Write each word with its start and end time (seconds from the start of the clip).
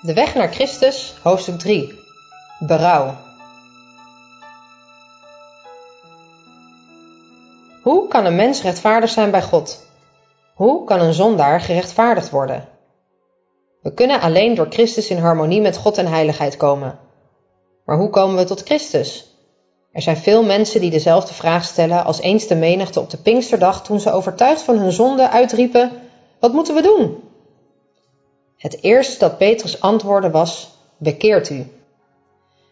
De 0.00 0.14
weg 0.14 0.34
naar 0.34 0.52
Christus, 0.52 1.14
hoofdstuk 1.22 1.58
3. 1.58 1.98
Berouw. 2.58 3.14
Hoe 7.82 8.08
kan 8.08 8.24
een 8.24 8.36
mens 8.36 8.62
rechtvaardig 8.62 9.10
zijn 9.10 9.30
bij 9.30 9.42
God? 9.42 9.86
Hoe 10.54 10.84
kan 10.84 11.00
een 11.00 11.14
zondaar 11.14 11.60
gerechtvaardigd 11.60 12.30
worden? 12.30 12.68
We 13.82 13.94
kunnen 13.94 14.20
alleen 14.20 14.54
door 14.54 14.66
Christus 14.70 15.10
in 15.10 15.18
harmonie 15.18 15.60
met 15.60 15.76
God 15.76 15.98
en 15.98 16.06
heiligheid 16.06 16.56
komen. 16.56 16.98
Maar 17.84 17.96
hoe 17.96 18.10
komen 18.10 18.36
we 18.36 18.44
tot 18.44 18.62
Christus? 18.62 19.36
Er 19.92 20.02
zijn 20.02 20.16
veel 20.16 20.42
mensen 20.42 20.80
die 20.80 20.90
dezelfde 20.90 21.34
vraag 21.34 21.64
stellen 21.64 22.04
als 22.04 22.20
eens 22.20 22.46
de 22.46 22.54
menigte 22.54 23.00
op 23.00 23.10
de 23.10 23.16
Pinksterdag 23.16 23.82
toen 23.82 24.00
ze 24.00 24.12
overtuigd 24.12 24.62
van 24.62 24.78
hun 24.78 24.92
zonde 24.92 25.30
uitriepen: 25.30 25.90
Wat 26.40 26.52
moeten 26.52 26.74
we 26.74 26.82
doen? 26.82 27.23
Het 28.64 28.82
eerste 28.82 29.18
dat 29.18 29.38
Petrus 29.38 29.80
antwoordde 29.80 30.30
was: 30.30 30.70
Bekeert 30.96 31.50
u. 31.50 31.72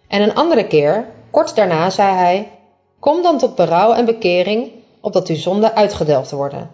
En 0.09 0.23
een 0.23 0.35
andere 0.35 0.67
keer, 0.67 1.07
kort 1.31 1.55
daarna, 1.55 1.91
zei 1.91 2.15
hij: 2.15 2.51
Kom 3.01 3.23
dan 3.23 3.39
tot 3.39 3.55
berouw 3.55 3.93
en 3.93 4.05
bekering, 4.05 4.71
opdat 5.01 5.29
uw 5.29 5.37
zonden 5.37 5.75
uitgedelgd 5.75 6.31
worden. 6.31 6.71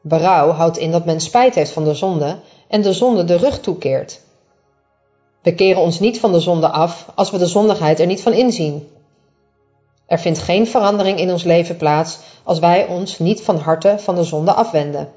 Berouw 0.00 0.50
houdt 0.50 0.78
in 0.78 0.90
dat 0.90 1.04
men 1.04 1.20
spijt 1.20 1.54
heeft 1.54 1.70
van 1.70 1.84
de 1.84 1.94
zonde 1.94 2.38
en 2.68 2.82
de 2.82 2.92
zonde 2.92 3.24
de 3.24 3.36
rug 3.36 3.60
toekeert. 3.60 4.20
We 5.42 5.54
keren 5.54 5.82
ons 5.82 6.00
niet 6.00 6.20
van 6.20 6.32
de 6.32 6.40
zonde 6.40 6.68
af 6.68 7.06
als 7.14 7.30
we 7.30 7.38
de 7.38 7.46
zondigheid 7.46 8.00
er 8.00 8.06
niet 8.06 8.22
van 8.22 8.32
inzien. 8.32 8.88
Er 10.06 10.18
vindt 10.18 10.38
geen 10.38 10.66
verandering 10.66 11.18
in 11.18 11.30
ons 11.30 11.42
leven 11.42 11.76
plaats 11.76 12.18
als 12.42 12.58
wij 12.58 12.86
ons 12.86 13.18
niet 13.18 13.42
van 13.42 13.56
harte 13.56 13.94
van 13.98 14.14
de 14.14 14.24
zonde 14.24 14.52
afwenden. 14.52 15.12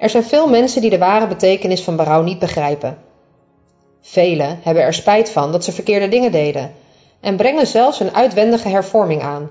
Er 0.00 0.10
zijn 0.10 0.24
veel 0.24 0.48
mensen 0.48 0.80
die 0.80 0.90
de 0.90 0.98
ware 0.98 1.26
betekenis 1.26 1.82
van 1.82 1.96
berouw 1.96 2.22
niet 2.22 2.38
begrijpen. 2.38 2.98
Velen 4.00 4.58
hebben 4.62 4.82
er 4.82 4.94
spijt 4.94 5.30
van 5.30 5.52
dat 5.52 5.64
ze 5.64 5.72
verkeerde 5.72 6.08
dingen 6.08 6.32
deden 6.32 6.72
en 7.20 7.36
brengen 7.36 7.66
zelfs 7.66 8.00
een 8.00 8.14
uitwendige 8.14 8.68
hervorming 8.68 9.22
aan, 9.22 9.50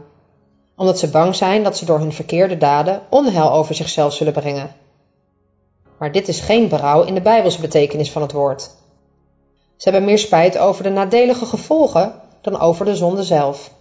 omdat 0.75 0.99
ze 0.99 1.09
bang 1.09 1.35
zijn 1.35 1.63
dat 1.63 1.77
ze 1.77 1.85
door 1.85 1.99
hun 1.99 2.13
verkeerde 2.13 2.57
daden 2.57 3.01
onheil 3.09 3.51
over 3.51 3.75
zichzelf 3.75 4.13
zullen 4.13 4.33
brengen. 4.33 4.75
Maar 5.97 6.11
dit 6.11 6.27
is 6.27 6.39
geen 6.39 6.67
berouw 6.67 7.03
in 7.03 7.13
de 7.13 7.21
Bijbelse 7.21 7.61
betekenis 7.61 8.11
van 8.11 8.21
het 8.21 8.31
woord. 8.31 8.61
Ze 9.75 9.89
hebben 9.89 10.05
meer 10.05 10.19
spijt 10.19 10.57
over 10.57 10.83
de 10.83 10.89
nadelige 10.89 11.45
gevolgen 11.45 12.13
dan 12.41 12.59
over 12.59 12.85
de 12.85 12.95
zonde 12.95 13.23
zelf. 13.23 13.71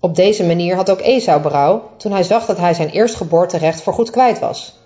Op 0.00 0.14
deze 0.14 0.44
manier 0.44 0.76
had 0.76 0.90
ook 0.90 1.00
Esau 1.00 1.42
berouw 1.42 1.82
toen 1.96 2.12
hij 2.12 2.22
zag 2.22 2.46
dat 2.46 2.58
hij 2.58 2.74
zijn 2.74 2.90
eerstgeboorterecht 2.90 3.82
voorgoed 3.82 4.10
kwijt 4.10 4.38
was. 4.38 4.80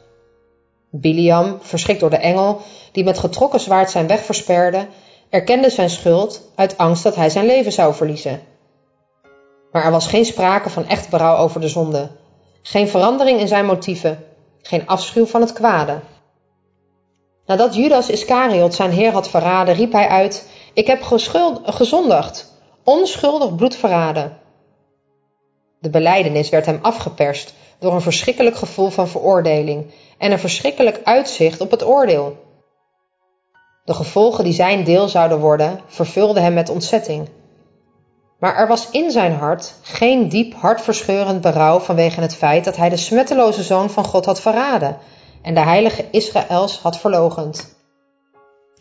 Biliam, 1.00 1.58
verschrikt 1.61 2.00
door 2.00 2.11
de 2.11 2.16
engel, 2.16 2.61
die 2.92 3.05
met 3.05 3.19
getrokken 3.19 3.61
zwaard 3.61 3.91
zijn 3.91 4.06
weg 4.06 4.20
versperde, 4.20 4.89
erkende 5.30 5.70
zijn 5.70 5.91
schuld 5.91 6.50
uit 6.55 6.78
angst 6.78 7.03
dat 7.03 7.14
hij 7.14 7.30
zijn 7.30 7.47
leven 7.47 7.72
zou 7.72 7.94
verliezen. 7.94 8.41
Maar 9.72 9.84
er 9.84 9.91
was 9.91 10.06
geen 10.06 10.25
sprake 10.25 10.70
van 10.70 10.86
echt 10.86 11.08
berouw 11.11 11.36
over 11.36 11.61
de 11.61 11.69
zonde, 11.69 12.11
geen 12.62 12.88
verandering 12.88 13.41
in 13.41 13.48
zijn 13.48 13.66
motieven, 13.66 14.25
geen 14.62 14.86
afschuw 14.86 15.27
van 15.27 15.41
het 15.41 15.53
kwade. 15.53 16.00
Nadat 17.47 17.75
Judas 17.75 18.10
Iscariot 18.10 18.75
zijn 18.75 18.91
heer 18.91 19.12
had 19.12 19.28
verraden, 19.28 19.75
riep 19.75 19.92
hij 19.92 20.08
uit: 20.08 20.48
Ik 20.75 20.86
heb 20.86 21.03
gezondigd, 21.64 22.53
onschuldig 22.84 23.55
bloed 23.55 23.77
verraden. 23.77 24.36
De 25.81 25.91
beleidenis 25.91 26.48
werd 26.48 26.66
hem 26.66 26.78
afgeperst 26.83 27.55
door 27.78 27.94
een 27.94 28.00
verschrikkelijk 28.00 28.56
gevoel 28.56 28.91
van 28.91 29.08
veroordeling 29.08 29.91
en 30.19 30.32
een 30.32 30.38
verschrikkelijk 30.38 31.00
uitzicht 31.05 31.60
op 31.60 31.70
het 31.70 31.84
oordeel. 31.84 32.36
De 33.84 33.94
gevolgen 33.94 34.44
die 34.44 34.52
zijn 34.52 34.84
deel 34.84 35.08
zouden 35.08 35.38
worden, 35.38 35.80
vervulden 35.86 36.42
hem 36.42 36.54
met 36.54 36.69
ontzetting. 36.69 37.28
Maar 38.38 38.56
er 38.56 38.69
was 38.69 38.91
in 38.91 39.10
zijn 39.10 39.32
hart 39.32 39.75
geen 39.82 40.28
diep 40.28 40.54
hartverscheurend 40.54 41.41
berouw 41.41 41.78
vanwege 41.78 42.20
het 42.20 42.34
feit 42.34 42.65
dat 42.65 42.76
hij 42.76 42.88
de 42.88 42.97
smetteloze 42.97 43.62
zoon 43.62 43.91
van 43.91 44.04
God 44.04 44.25
had 44.25 44.41
verraden 44.41 44.98
en 45.42 45.54
de 45.54 45.60
heilige 45.60 46.04
Israëls 46.10 46.78
had 46.78 46.98
verlogend. 46.98 47.76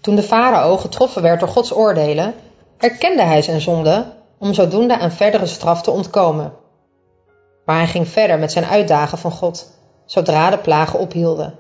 Toen 0.02 0.16
de 0.16 0.24
farao 0.24 0.78
getroffen 0.78 1.22
werd 1.22 1.40
door 1.40 1.50
Gods 1.50 1.74
oordelen, 1.74 2.34
erkende 2.78 3.24
hij 3.24 3.42
zijn 3.42 3.62
zonde 3.62 4.06
om 4.40 4.54
zodoende 4.54 4.98
aan 4.98 5.12
verdere 5.12 5.46
straf 5.46 5.82
te 5.82 5.92
ontkomen. 5.92 6.54
Maar 7.66 7.78
hij 7.78 7.88
ging 7.88 8.08
verder 8.08 8.40
met 8.40 8.52
zijn 8.52 8.66
uitdagen 8.66 9.18
van 9.18 9.32
God, 9.32 9.72
zodra 10.06 10.50
de 10.50 10.58
plagen 10.58 11.00
ophielden. 11.00 11.56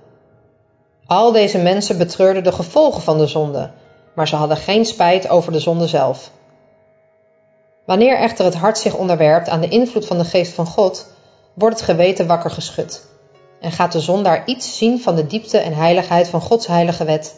Al 1.05 1.31
deze 1.31 1.57
mensen 1.57 1.97
betreurden 1.97 2.43
de 2.43 2.51
gevolgen 2.51 3.01
van 3.01 3.17
de 3.17 3.27
zonde, 3.27 3.71
maar 4.15 4.27
ze 4.27 4.35
hadden 4.35 4.57
geen 4.57 4.85
spijt 4.85 5.29
over 5.29 5.51
de 5.51 5.59
zonde 5.59 5.87
zelf. 5.87 6.31
Wanneer 7.85 8.17
echter 8.17 8.45
het 8.45 8.55
hart 8.55 8.77
zich 8.77 8.95
onderwerpt 8.95 9.49
aan 9.49 9.61
de 9.61 9.67
invloed 9.67 10.05
van 10.05 10.17
de 10.17 10.25
geest 10.25 10.53
van 10.53 10.65
God, 10.65 11.07
wordt 11.53 11.75
het 11.75 11.85
geweten 11.85 12.27
wakker 12.27 12.51
geschud 12.51 13.05
en 13.59 13.71
gaat 13.71 13.91
de 13.91 13.99
zondaar 13.99 14.45
iets 14.45 14.77
zien 14.77 15.01
van 15.01 15.15
de 15.15 15.27
diepte 15.27 15.57
en 15.57 15.73
heiligheid 15.73 16.27
van 16.27 16.41
Gods 16.41 16.67
heilige 16.67 17.05
wet, 17.05 17.35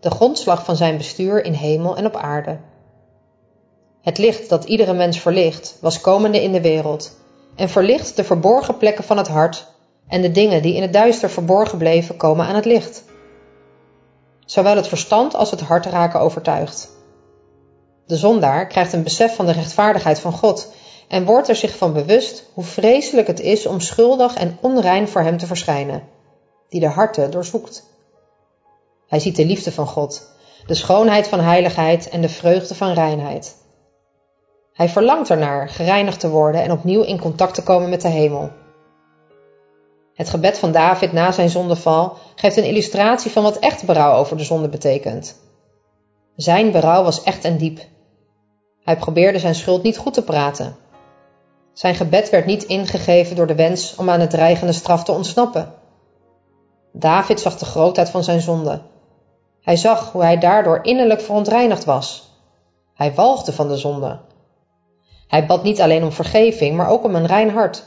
de 0.00 0.10
grondslag 0.10 0.64
van 0.64 0.76
zijn 0.76 0.96
bestuur 0.96 1.44
in 1.44 1.52
hemel 1.52 1.96
en 1.96 2.06
op 2.06 2.16
aarde. 2.16 2.58
Het 4.02 4.18
licht 4.18 4.48
dat 4.48 4.64
iedere 4.64 4.92
mens 4.92 5.18
verlicht, 5.18 5.76
was 5.80 6.00
komende 6.00 6.42
in 6.42 6.52
de 6.52 6.60
wereld 6.60 7.16
en 7.56 7.68
verlicht 7.68 8.16
de 8.16 8.24
verborgen 8.24 8.76
plekken 8.76 9.04
van 9.04 9.16
het 9.16 9.28
hart 9.28 9.66
en 10.08 10.22
de 10.22 10.30
dingen 10.30 10.62
die 10.62 10.74
in 10.74 10.82
het 10.82 10.92
duister 10.92 11.30
verborgen 11.30 11.78
bleven 11.78 12.16
komen 12.16 12.46
aan 12.46 12.54
het 12.54 12.64
licht. 12.64 13.04
Zowel 14.44 14.76
het 14.76 14.88
verstand 14.88 15.34
als 15.34 15.50
het 15.50 15.60
hart 15.60 15.86
raken 15.86 16.20
overtuigd. 16.20 16.88
De 18.06 18.16
zondaar 18.16 18.66
krijgt 18.66 18.92
een 18.92 19.02
besef 19.02 19.34
van 19.34 19.46
de 19.46 19.52
rechtvaardigheid 19.52 20.20
van 20.20 20.32
God 20.32 20.72
en 21.08 21.24
wordt 21.24 21.48
er 21.48 21.56
zich 21.56 21.76
van 21.76 21.92
bewust 21.92 22.50
hoe 22.54 22.64
vreselijk 22.64 23.26
het 23.26 23.40
is 23.40 23.66
om 23.66 23.80
schuldig 23.80 24.34
en 24.34 24.58
onrein 24.60 25.08
voor 25.08 25.20
hem 25.20 25.38
te 25.38 25.46
verschijnen, 25.46 26.02
die 26.68 26.80
de 26.80 26.88
harten 26.88 27.30
doorzoekt. 27.30 27.84
Hij 29.06 29.20
ziet 29.20 29.36
de 29.36 29.46
liefde 29.46 29.72
van 29.72 29.86
God, 29.86 30.30
de 30.66 30.74
schoonheid 30.74 31.28
van 31.28 31.40
heiligheid 31.40 32.08
en 32.08 32.20
de 32.20 32.28
vreugde 32.28 32.74
van 32.74 32.92
reinheid. 32.92 33.56
Hij 34.74 34.88
verlangt 34.88 35.30
ernaar 35.30 35.68
gereinigd 35.68 36.20
te 36.20 36.28
worden 36.28 36.62
en 36.62 36.72
opnieuw 36.72 37.02
in 37.02 37.20
contact 37.20 37.54
te 37.54 37.62
komen 37.62 37.90
met 37.90 38.00
de 38.00 38.08
hemel. 38.08 38.50
Het 40.14 40.28
gebed 40.28 40.58
van 40.58 40.72
David 40.72 41.12
na 41.12 41.32
zijn 41.32 41.48
zondeval 41.48 42.16
geeft 42.34 42.56
een 42.56 42.64
illustratie 42.64 43.30
van 43.30 43.42
wat 43.42 43.58
echt 43.58 43.84
berouw 43.84 44.14
over 44.14 44.36
de 44.36 44.44
zonde 44.44 44.68
betekent. 44.68 45.36
Zijn 46.36 46.72
berouw 46.72 47.02
was 47.02 47.22
echt 47.22 47.44
en 47.44 47.56
diep. 47.56 47.80
Hij 48.84 48.96
probeerde 48.96 49.38
zijn 49.38 49.54
schuld 49.54 49.82
niet 49.82 49.98
goed 49.98 50.14
te 50.14 50.24
praten. 50.24 50.76
Zijn 51.72 51.94
gebed 51.94 52.30
werd 52.30 52.46
niet 52.46 52.64
ingegeven 52.64 53.36
door 53.36 53.46
de 53.46 53.54
wens 53.54 53.96
om 53.96 54.10
aan 54.10 54.20
het 54.20 54.30
dreigende 54.30 54.72
straf 54.72 55.04
te 55.04 55.12
ontsnappen. 55.12 55.74
David 56.92 57.40
zag 57.40 57.58
de 57.58 57.64
grootheid 57.64 58.10
van 58.10 58.24
zijn 58.24 58.40
zonde. 58.40 58.82
Hij 59.60 59.76
zag 59.76 60.12
hoe 60.12 60.22
hij 60.22 60.38
daardoor 60.38 60.78
innerlijk 60.82 61.20
verontreinigd 61.20 61.84
was. 61.84 62.30
Hij 62.94 63.14
walgde 63.14 63.52
van 63.52 63.68
de 63.68 63.76
zonde. 63.76 64.18
Hij 65.28 65.46
bad 65.46 65.62
niet 65.62 65.80
alleen 65.80 66.04
om 66.04 66.12
vergeving, 66.12 66.76
maar 66.76 66.88
ook 66.88 67.04
om 67.04 67.14
een 67.14 67.26
rein 67.26 67.50
hart. 67.50 67.84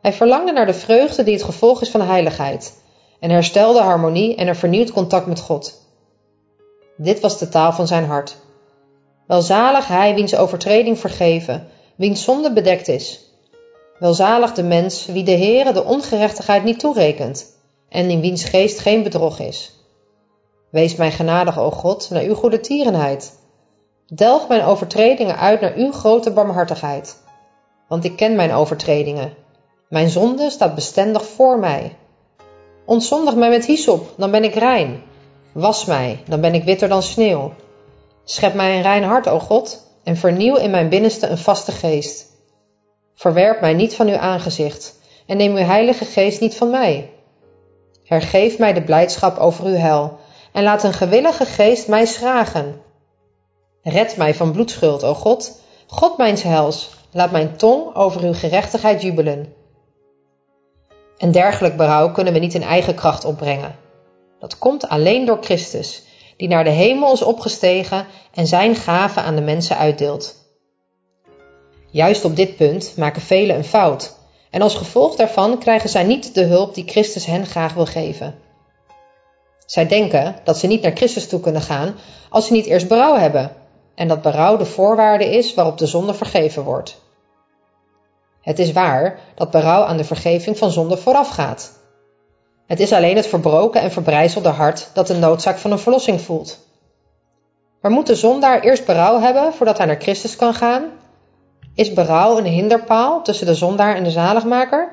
Hij 0.00 0.12
verlangde 0.12 0.52
naar 0.52 0.66
de 0.66 0.74
vreugde 0.74 1.22
die 1.22 1.34
het 1.34 1.42
gevolg 1.42 1.82
is 1.82 1.90
van 1.90 2.00
heiligheid 2.00 2.80
en 3.20 3.30
herstelde 3.30 3.80
harmonie 3.80 4.34
en 4.36 4.48
een 4.48 4.56
vernieuwd 4.56 4.92
contact 4.92 5.26
met 5.26 5.40
God. 5.40 5.80
Dit 6.96 7.20
was 7.20 7.38
de 7.38 7.48
taal 7.48 7.72
van 7.72 7.86
zijn 7.86 8.04
hart. 8.04 8.36
Welzalig 9.26 9.86
hij 9.86 10.14
wiens 10.14 10.36
overtreding 10.36 10.98
vergeven, 10.98 11.66
wiens 11.96 12.24
zonde 12.24 12.52
bedekt 12.52 12.88
is. 12.88 13.30
Welzalig 13.98 14.52
de 14.52 14.62
mens 14.62 15.06
wie 15.06 15.24
de 15.24 15.36
Heere 15.36 15.72
de 15.72 15.84
ongerechtigheid 15.84 16.64
niet 16.64 16.78
toerekent 16.78 17.56
en 17.88 18.10
in 18.10 18.20
wiens 18.20 18.44
geest 18.44 18.78
geen 18.78 19.02
bedrog 19.02 19.38
is. 19.38 19.72
Wees 20.70 20.94
mij 20.94 21.10
genadig, 21.10 21.58
o 21.58 21.70
God, 21.70 22.10
naar 22.10 22.22
uw 22.22 22.34
goede 22.34 22.60
tierenheid. 22.60 23.38
Delg 24.14 24.48
mijn 24.48 24.62
overtredingen 24.62 25.38
uit 25.38 25.60
naar 25.60 25.74
uw 25.74 25.92
grote 25.92 26.30
barmhartigheid. 26.30 27.16
Want 27.88 28.04
ik 28.04 28.16
ken 28.16 28.36
mijn 28.36 28.52
overtredingen. 28.52 29.34
Mijn 29.88 30.10
zonde 30.10 30.50
staat 30.50 30.74
bestendig 30.74 31.26
voor 31.26 31.58
mij. 31.58 31.96
Ontzondig 32.84 33.34
mij 33.34 33.48
met 33.48 33.66
hyssop, 33.66 34.06
dan 34.16 34.30
ben 34.30 34.44
ik 34.44 34.54
rein. 34.54 35.02
Was 35.52 35.84
mij, 35.84 36.22
dan 36.28 36.40
ben 36.40 36.54
ik 36.54 36.64
witter 36.64 36.88
dan 36.88 37.02
sneeuw. 37.02 37.52
Schep 38.24 38.54
mij 38.54 38.76
een 38.76 38.82
rein 38.82 39.02
hart, 39.02 39.28
o 39.28 39.38
God, 39.38 39.86
en 40.04 40.16
vernieuw 40.16 40.56
in 40.56 40.70
mijn 40.70 40.88
binnenste 40.88 41.26
een 41.26 41.38
vaste 41.38 41.72
geest. 41.72 42.26
Verwerp 43.14 43.60
mij 43.60 43.74
niet 43.74 43.94
van 43.94 44.08
uw 44.08 44.16
aangezicht, 44.16 44.98
en 45.26 45.36
neem 45.36 45.56
uw 45.56 45.64
heilige 45.64 46.04
geest 46.04 46.40
niet 46.40 46.56
van 46.56 46.70
mij. 46.70 47.10
Hergeef 48.04 48.58
mij 48.58 48.72
de 48.72 48.82
blijdschap 48.82 49.38
over 49.38 49.64
uw 49.64 49.76
hel, 49.76 50.18
en 50.52 50.62
laat 50.62 50.84
een 50.84 50.92
gewillige 50.92 51.44
geest 51.44 51.88
mij 51.88 52.06
schragen. 52.06 52.90
Red 53.82 54.16
mij 54.16 54.34
van 54.34 54.52
bloedschuld, 54.52 55.04
o 55.04 55.14
God, 55.14 55.60
God 55.86 56.16
mijns 56.16 56.42
hels, 56.42 56.90
laat 57.10 57.30
mijn 57.30 57.56
tong 57.56 57.94
over 57.94 58.22
uw 58.22 58.34
gerechtigheid 58.34 59.02
jubelen. 59.02 59.54
Een 61.18 61.32
dergelijk 61.32 61.76
berouw 61.76 62.12
kunnen 62.12 62.32
we 62.32 62.38
niet 62.38 62.54
in 62.54 62.62
eigen 62.62 62.94
kracht 62.94 63.24
opbrengen. 63.24 63.76
Dat 64.38 64.58
komt 64.58 64.88
alleen 64.88 65.24
door 65.24 65.38
Christus, 65.40 66.02
die 66.36 66.48
naar 66.48 66.64
de 66.64 66.70
hemel 66.70 67.12
is 67.12 67.22
opgestegen 67.22 68.06
en 68.34 68.46
zijn 68.46 68.74
gaven 68.74 69.22
aan 69.22 69.34
de 69.34 69.42
mensen 69.42 69.76
uitdeelt. 69.76 70.34
Juist 71.90 72.24
op 72.24 72.36
dit 72.36 72.56
punt 72.56 72.96
maken 72.96 73.22
velen 73.22 73.56
een 73.56 73.64
fout 73.64 74.16
en 74.50 74.62
als 74.62 74.74
gevolg 74.74 75.16
daarvan 75.16 75.58
krijgen 75.58 75.88
zij 75.88 76.02
niet 76.02 76.34
de 76.34 76.44
hulp 76.44 76.74
die 76.74 76.88
Christus 76.88 77.26
hen 77.26 77.46
graag 77.46 77.74
wil 77.74 77.86
geven. 77.86 78.34
Zij 79.66 79.86
denken 79.86 80.36
dat 80.44 80.58
ze 80.58 80.66
niet 80.66 80.82
naar 80.82 80.96
Christus 80.96 81.28
toe 81.28 81.40
kunnen 81.40 81.62
gaan 81.62 81.94
als 82.30 82.46
ze 82.46 82.52
niet 82.52 82.66
eerst 82.66 82.88
berouw 82.88 83.16
hebben 83.16 83.60
en 83.94 84.08
dat 84.08 84.22
berouw 84.22 84.56
de 84.56 84.64
voorwaarde 84.64 85.24
is 85.24 85.54
waarop 85.54 85.78
de 85.78 85.86
zonde 85.86 86.14
vergeven 86.14 86.62
wordt. 86.62 87.00
Het 88.40 88.58
is 88.58 88.72
waar 88.72 89.18
dat 89.34 89.50
berouw 89.50 89.82
aan 89.82 89.96
de 89.96 90.04
vergeving 90.04 90.58
van 90.58 90.70
zonde 90.70 90.96
voorafgaat. 90.96 91.72
Het 92.66 92.80
is 92.80 92.92
alleen 92.92 93.16
het 93.16 93.26
verbroken 93.26 93.80
en 93.80 93.90
verbrijzelde 93.90 94.48
hart 94.48 94.90
dat 94.94 95.06
de 95.06 95.14
noodzaak 95.14 95.58
van 95.58 95.70
een 95.70 95.78
verlossing 95.78 96.20
voelt. 96.20 96.58
Maar 97.80 97.90
moet 97.90 98.06
de 98.06 98.14
zondaar 98.14 98.60
eerst 98.60 98.84
berouw 98.84 99.20
hebben 99.20 99.52
voordat 99.52 99.78
hij 99.78 99.86
naar 99.86 100.00
Christus 100.00 100.36
kan 100.36 100.54
gaan? 100.54 100.84
Is 101.74 101.92
berouw 101.92 102.38
een 102.38 102.46
hinderpaal 102.46 103.22
tussen 103.22 103.46
de 103.46 103.54
zondaar 103.54 103.96
en 103.96 104.04
de 104.04 104.10
zaligmaker? 104.10 104.92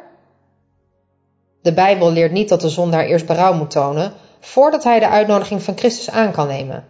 De 1.62 1.74
Bijbel 1.74 2.12
leert 2.12 2.31
niet 2.31 2.50
dat 2.50 2.62
de 2.62 2.69
zondaar 2.69 3.06
eerst 3.06 3.25
berouw 3.25 3.54
moet 3.54 3.72
tonen 3.72 4.13
voordat 4.40 4.84
hij 4.84 5.00
de 5.00 5.07
uitnodiging 5.10 5.63
van 5.63 5.78
Christus 5.78 6.10
aan 6.10 6.31
kan 6.31 6.48
nemen. 6.48 6.88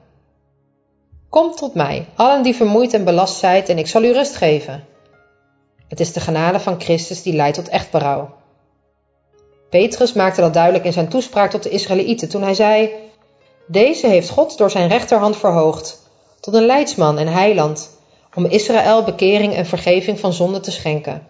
Kom 1.29 1.55
tot 1.55 1.73
mij, 1.73 2.05
allen 2.15 2.43
die 2.43 2.55
vermoeid 2.55 2.93
en 2.93 3.03
belast 3.03 3.37
zijt, 3.37 3.69
en 3.69 3.77
ik 3.77 3.87
zal 3.87 4.03
u 4.03 4.11
rust 4.11 4.35
geven. 4.35 4.85
Het 5.87 5.99
is 5.99 6.13
de 6.13 6.19
genade 6.19 6.59
van 6.59 6.81
Christus 6.81 7.21
die 7.21 7.33
leidt 7.33 7.55
tot 7.55 7.69
echt 7.69 7.91
berouw. 7.91 8.29
Petrus 9.69 10.13
maakte 10.13 10.41
dat 10.41 10.53
duidelijk 10.53 10.85
in 10.85 10.93
zijn 10.93 11.09
toespraak 11.09 11.51
tot 11.51 11.63
de 11.63 11.69
Israëlieten 11.69 12.29
toen 12.29 12.41
hij 12.41 12.53
zei: 12.53 12.91
Deze 13.67 14.07
heeft 14.07 14.29
God 14.29 14.57
door 14.57 14.71
zijn 14.71 14.89
rechterhand 14.89 15.37
verhoogd, 15.37 15.99
tot 16.39 16.53
een 16.53 16.65
leidsman 16.65 17.17
en 17.17 17.27
heiland, 17.27 17.97
om 18.35 18.45
Israël 18.45 19.03
bekering 19.03 19.53
en 19.53 19.65
vergeving 19.65 20.19
van 20.19 20.33
zonde 20.33 20.59
te 20.59 20.71
schenken. 20.71 21.27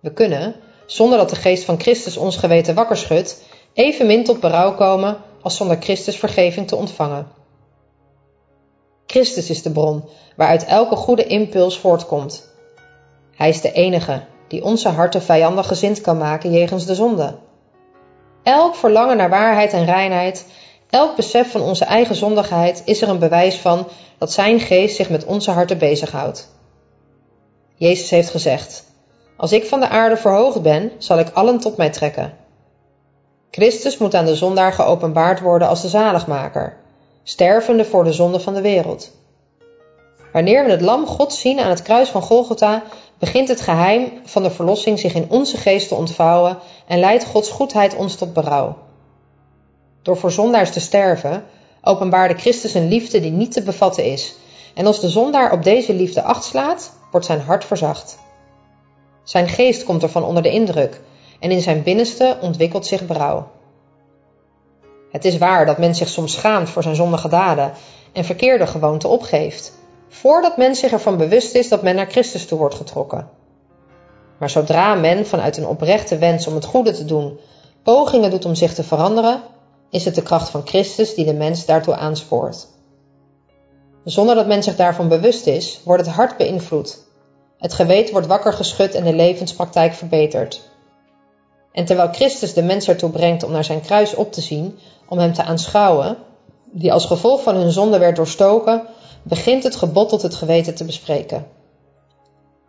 We 0.00 0.12
kunnen, 0.12 0.54
zonder 0.86 1.18
dat 1.18 1.30
de 1.30 1.36
geest 1.36 1.64
van 1.64 1.80
Christus 1.80 2.16
ons 2.16 2.36
geweten 2.36 2.74
wakker 2.74 2.96
schudt, 2.96 3.42
evenmin 3.72 4.24
tot 4.24 4.40
berouw 4.40 4.74
komen 4.74 5.16
als 5.42 5.56
zonder 5.56 5.76
Christus 5.80 6.16
vergeving 6.16 6.68
te 6.68 6.76
ontvangen. 6.76 7.40
Christus 9.12 9.50
is 9.50 9.62
de 9.62 9.70
bron 9.70 10.04
waaruit 10.36 10.64
elke 10.64 10.96
goede 10.96 11.26
impuls 11.26 11.78
voortkomt. 11.78 12.48
Hij 13.36 13.48
is 13.48 13.60
de 13.60 13.72
enige 13.72 14.22
die 14.48 14.64
onze 14.64 14.88
harten 14.88 15.22
vijandig 15.22 15.66
gezind 15.66 16.00
kan 16.00 16.18
maken 16.18 16.52
jegens 16.52 16.86
de 16.86 16.94
zonde. 16.94 17.34
Elk 18.42 18.74
verlangen 18.74 19.16
naar 19.16 19.30
waarheid 19.30 19.72
en 19.72 19.84
reinheid, 19.84 20.46
elk 20.90 21.16
besef 21.16 21.50
van 21.50 21.60
onze 21.60 21.84
eigen 21.84 22.14
zondigheid 22.14 22.82
is 22.84 23.02
er 23.02 23.08
een 23.08 23.18
bewijs 23.18 23.56
van 23.56 23.88
dat 24.18 24.32
Zijn 24.32 24.60
geest 24.60 24.96
zich 24.96 25.10
met 25.10 25.24
onze 25.24 25.50
harten 25.50 25.78
bezighoudt. 25.78 26.48
Jezus 27.74 28.10
heeft 28.10 28.30
gezegd: 28.30 28.84
Als 29.36 29.52
ik 29.52 29.64
van 29.64 29.80
de 29.80 29.88
aarde 29.88 30.16
verhoogd 30.16 30.62
ben, 30.62 30.92
zal 30.98 31.18
ik 31.18 31.30
allen 31.32 31.58
tot 31.58 31.76
mij 31.76 31.90
trekken. 31.90 32.34
Christus 33.50 33.98
moet 33.98 34.14
aan 34.14 34.26
de 34.26 34.36
zondaar 34.36 34.72
geopenbaard 34.72 35.40
worden 35.40 35.68
als 35.68 35.82
de 35.82 35.88
zaligmaker, 35.88 36.81
stervende 37.22 37.84
voor 37.84 38.04
de 38.04 38.12
zonde 38.12 38.40
van 38.40 38.54
de 38.54 38.60
wereld. 38.60 39.10
Wanneer 40.32 40.64
we 40.64 40.70
het 40.70 40.80
lam 40.80 41.06
God 41.06 41.32
zien 41.32 41.60
aan 41.60 41.70
het 41.70 41.82
kruis 41.82 42.08
van 42.08 42.22
Golgotha, 42.22 42.82
begint 43.18 43.48
het 43.48 43.60
geheim 43.60 44.12
van 44.24 44.42
de 44.42 44.50
verlossing 44.50 44.98
zich 44.98 45.14
in 45.14 45.26
onze 45.28 45.56
geest 45.56 45.88
te 45.88 45.94
ontvouwen 45.94 46.58
en 46.86 46.98
leidt 46.98 47.24
Gods 47.24 47.50
goedheid 47.50 47.96
ons 47.96 48.14
tot 48.14 48.32
berouw. 48.32 48.76
Door 50.02 50.16
voor 50.16 50.32
zondaars 50.32 50.70
te 50.70 50.80
sterven, 50.80 51.44
openbaarde 51.82 52.34
Christus 52.34 52.74
een 52.74 52.88
liefde 52.88 53.20
die 53.20 53.30
niet 53.30 53.52
te 53.52 53.62
bevatten 53.62 54.04
is, 54.04 54.34
en 54.74 54.86
als 54.86 55.00
de 55.00 55.08
zondaar 55.08 55.52
op 55.52 55.62
deze 55.62 55.94
liefde 55.94 56.22
acht 56.22 56.44
slaat, 56.44 56.92
wordt 57.10 57.26
zijn 57.26 57.40
hart 57.40 57.64
verzacht. 57.64 58.18
Zijn 59.24 59.48
geest 59.48 59.84
komt 59.84 60.02
ervan 60.02 60.24
onder 60.24 60.42
de 60.42 60.50
indruk, 60.50 61.00
en 61.40 61.50
in 61.50 61.60
zijn 61.60 61.82
binnenste 61.82 62.38
ontwikkelt 62.40 62.86
zich 62.86 63.06
berouw. 63.06 63.48
Het 65.12 65.24
is 65.24 65.38
waar 65.38 65.66
dat 65.66 65.78
men 65.78 65.94
zich 65.94 66.08
soms 66.08 66.32
schaamt 66.32 66.68
voor 66.68 66.82
zijn 66.82 66.94
zondige 66.94 67.28
daden 67.28 67.72
en 68.12 68.24
verkeerde 68.24 68.66
gewoonten 68.66 69.08
opgeeft, 69.08 69.72
voordat 70.08 70.56
men 70.56 70.74
zich 70.74 70.92
ervan 70.92 71.16
bewust 71.16 71.54
is 71.54 71.68
dat 71.68 71.82
men 71.82 71.94
naar 71.94 72.10
Christus 72.10 72.46
toe 72.46 72.58
wordt 72.58 72.74
getrokken. 72.74 73.28
Maar 74.38 74.50
zodra 74.50 74.94
men 74.94 75.26
vanuit 75.26 75.56
een 75.56 75.66
oprechte 75.66 76.18
wens 76.18 76.46
om 76.46 76.54
het 76.54 76.64
goede 76.64 76.92
te 76.92 77.04
doen 77.04 77.38
pogingen 77.82 78.30
doet 78.30 78.44
om 78.44 78.54
zich 78.54 78.74
te 78.74 78.82
veranderen, 78.82 79.42
is 79.90 80.04
het 80.04 80.14
de 80.14 80.22
kracht 80.22 80.48
van 80.48 80.66
Christus 80.66 81.14
die 81.14 81.24
de 81.24 81.34
mens 81.34 81.66
daartoe 81.66 81.94
aanspoort. 81.94 82.66
Zonder 84.04 84.34
dat 84.34 84.46
men 84.46 84.62
zich 84.62 84.76
daarvan 84.76 85.08
bewust 85.08 85.46
is, 85.46 85.80
wordt 85.84 86.06
het 86.06 86.14
hart 86.14 86.36
beïnvloed. 86.36 86.98
Het 87.58 87.74
geweten 87.74 88.12
wordt 88.12 88.26
wakker 88.26 88.52
geschud 88.52 88.94
en 88.94 89.04
de 89.04 89.14
levenspraktijk 89.14 89.94
verbeterd. 89.94 90.70
En 91.72 91.84
terwijl 91.84 92.12
Christus 92.12 92.54
de 92.54 92.62
mens 92.62 92.88
ertoe 92.88 93.10
brengt 93.10 93.42
om 93.42 93.50
naar 93.50 93.64
zijn 93.64 93.80
kruis 93.80 94.14
op 94.14 94.32
te 94.32 94.40
zien, 94.40 94.78
om 95.12 95.18
hem 95.18 95.32
te 95.32 95.42
aanschouwen, 95.42 96.16
die 96.64 96.92
als 96.92 97.06
gevolg 97.06 97.42
van 97.42 97.54
hun 97.54 97.70
zonde 97.70 97.98
werd 97.98 98.16
doorstoken, 98.16 98.82
begint 99.22 99.62
het 99.62 99.76
gebod 99.76 100.08
tot 100.08 100.22
het 100.22 100.34
geweten 100.34 100.74
te 100.74 100.84
bespreken. 100.84 101.46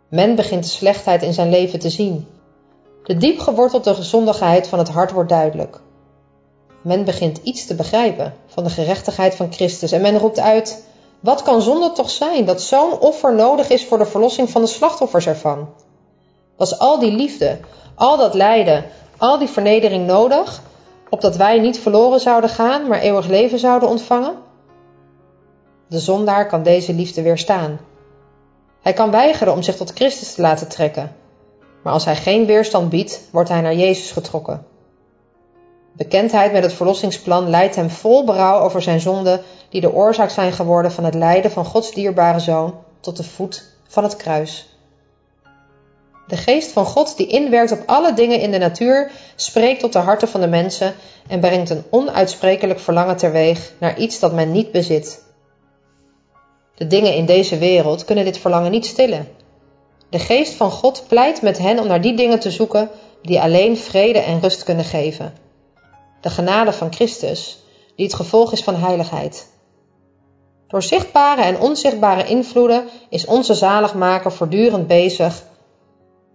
Men 0.08 0.34
begint 0.34 0.64
de 0.64 0.70
slechtheid 0.70 1.22
in 1.22 1.32
zijn 1.32 1.50
leven 1.50 1.78
te 1.78 1.90
zien. 1.90 2.28
De 3.04 3.16
diep 3.16 3.38
gewortelde 3.38 3.94
gezondigheid 3.94 4.66
van 4.66 4.78
het 4.78 4.88
hart 4.88 5.12
wordt 5.12 5.28
duidelijk. 5.28 5.80
Men 6.82 7.04
begint 7.04 7.40
iets 7.42 7.66
te 7.66 7.74
begrijpen 7.74 8.34
van 8.46 8.64
de 8.64 8.70
gerechtigheid 8.70 9.34
van 9.34 9.52
Christus 9.52 9.92
en 9.92 10.00
men 10.00 10.18
roept 10.18 10.40
uit: 10.40 10.84
Wat 11.20 11.42
kan 11.42 11.62
zonde 11.62 11.92
toch 11.92 12.10
zijn 12.10 12.44
dat 12.44 12.62
zo'n 12.62 12.98
offer 12.98 13.34
nodig 13.34 13.68
is 13.68 13.86
voor 13.86 13.98
de 13.98 14.06
verlossing 14.06 14.50
van 14.50 14.62
de 14.62 14.68
slachtoffers 14.68 15.26
ervan? 15.26 15.68
Was 16.56 16.78
al 16.78 16.98
die 16.98 17.12
liefde, 17.12 17.58
al 17.94 18.16
dat 18.16 18.34
lijden, 18.34 18.84
al 19.16 19.38
die 19.38 19.48
vernedering 19.48 20.06
nodig, 20.06 20.62
opdat 21.14 21.36
wij 21.36 21.58
niet 21.58 21.78
verloren 21.78 22.20
zouden 22.20 22.50
gaan, 22.50 22.88
maar 22.88 23.00
eeuwig 23.00 23.26
leven 23.26 23.58
zouden 23.58 23.88
ontvangen? 23.88 24.34
De 25.88 25.98
zondaar 25.98 26.46
kan 26.46 26.62
deze 26.62 26.94
liefde 26.94 27.22
weerstaan. 27.22 27.78
Hij 28.82 28.92
kan 28.92 29.10
weigeren 29.10 29.52
om 29.52 29.62
zich 29.62 29.76
tot 29.76 29.92
Christus 29.92 30.34
te 30.34 30.40
laten 30.40 30.68
trekken, 30.68 31.12
maar 31.82 31.92
als 31.92 32.04
hij 32.04 32.16
geen 32.16 32.46
weerstand 32.46 32.88
biedt, 32.88 33.28
wordt 33.32 33.48
hij 33.48 33.60
naar 33.60 33.74
Jezus 33.74 34.10
getrokken. 34.10 34.66
Bekendheid 35.92 36.52
met 36.52 36.62
het 36.62 36.72
verlossingsplan 36.72 37.50
leidt 37.50 37.76
hem 37.76 37.90
vol 37.90 38.24
berouw 38.24 38.60
over 38.60 38.82
zijn 38.82 39.00
zonden, 39.00 39.40
die 39.68 39.80
de 39.80 39.92
oorzaak 39.92 40.30
zijn 40.30 40.52
geworden 40.52 40.92
van 40.92 41.04
het 41.04 41.14
lijden 41.14 41.50
van 41.50 41.64
Gods 41.64 41.92
dierbare 41.92 42.40
zoon 42.40 42.74
tot 43.00 43.16
de 43.16 43.24
voet 43.24 43.64
van 43.88 44.02
het 44.02 44.16
kruis. 44.16 44.73
De 46.26 46.36
geest 46.36 46.72
van 46.72 46.86
God 46.86 47.16
die 47.16 47.26
inwerkt 47.26 47.72
op 47.72 47.82
alle 47.86 48.14
dingen 48.14 48.40
in 48.40 48.50
de 48.50 48.58
natuur, 48.58 49.10
spreekt 49.36 49.80
tot 49.80 49.92
de 49.92 49.98
harten 49.98 50.28
van 50.28 50.40
de 50.40 50.46
mensen 50.46 50.94
en 51.28 51.40
brengt 51.40 51.70
een 51.70 51.84
onuitsprekelijk 51.90 52.80
verlangen 52.80 53.16
teweeg 53.16 53.72
naar 53.80 53.98
iets 53.98 54.18
dat 54.18 54.32
men 54.32 54.52
niet 54.52 54.72
bezit. 54.72 55.22
De 56.74 56.86
dingen 56.86 57.14
in 57.14 57.26
deze 57.26 57.58
wereld 57.58 58.04
kunnen 58.04 58.24
dit 58.24 58.38
verlangen 58.38 58.70
niet 58.70 58.86
stillen. 58.86 59.28
De 60.10 60.18
geest 60.18 60.52
van 60.52 60.70
God 60.70 61.04
pleit 61.08 61.42
met 61.42 61.58
hen 61.58 61.78
om 61.78 61.86
naar 61.86 62.00
die 62.00 62.16
dingen 62.16 62.40
te 62.40 62.50
zoeken 62.50 62.90
die 63.22 63.40
alleen 63.40 63.76
vrede 63.76 64.18
en 64.18 64.40
rust 64.40 64.62
kunnen 64.62 64.84
geven. 64.84 65.34
De 66.20 66.30
genade 66.30 66.72
van 66.72 66.92
Christus, 66.92 67.58
die 67.96 68.06
het 68.06 68.14
gevolg 68.14 68.52
is 68.52 68.62
van 68.62 68.74
heiligheid. 68.74 69.52
Door 70.68 70.82
zichtbare 70.82 71.42
en 71.42 71.60
onzichtbare 71.60 72.24
invloeden 72.26 72.88
is 73.08 73.26
onze 73.26 73.54
zaligmaker 73.54 74.32
voortdurend 74.32 74.86
bezig 74.86 75.44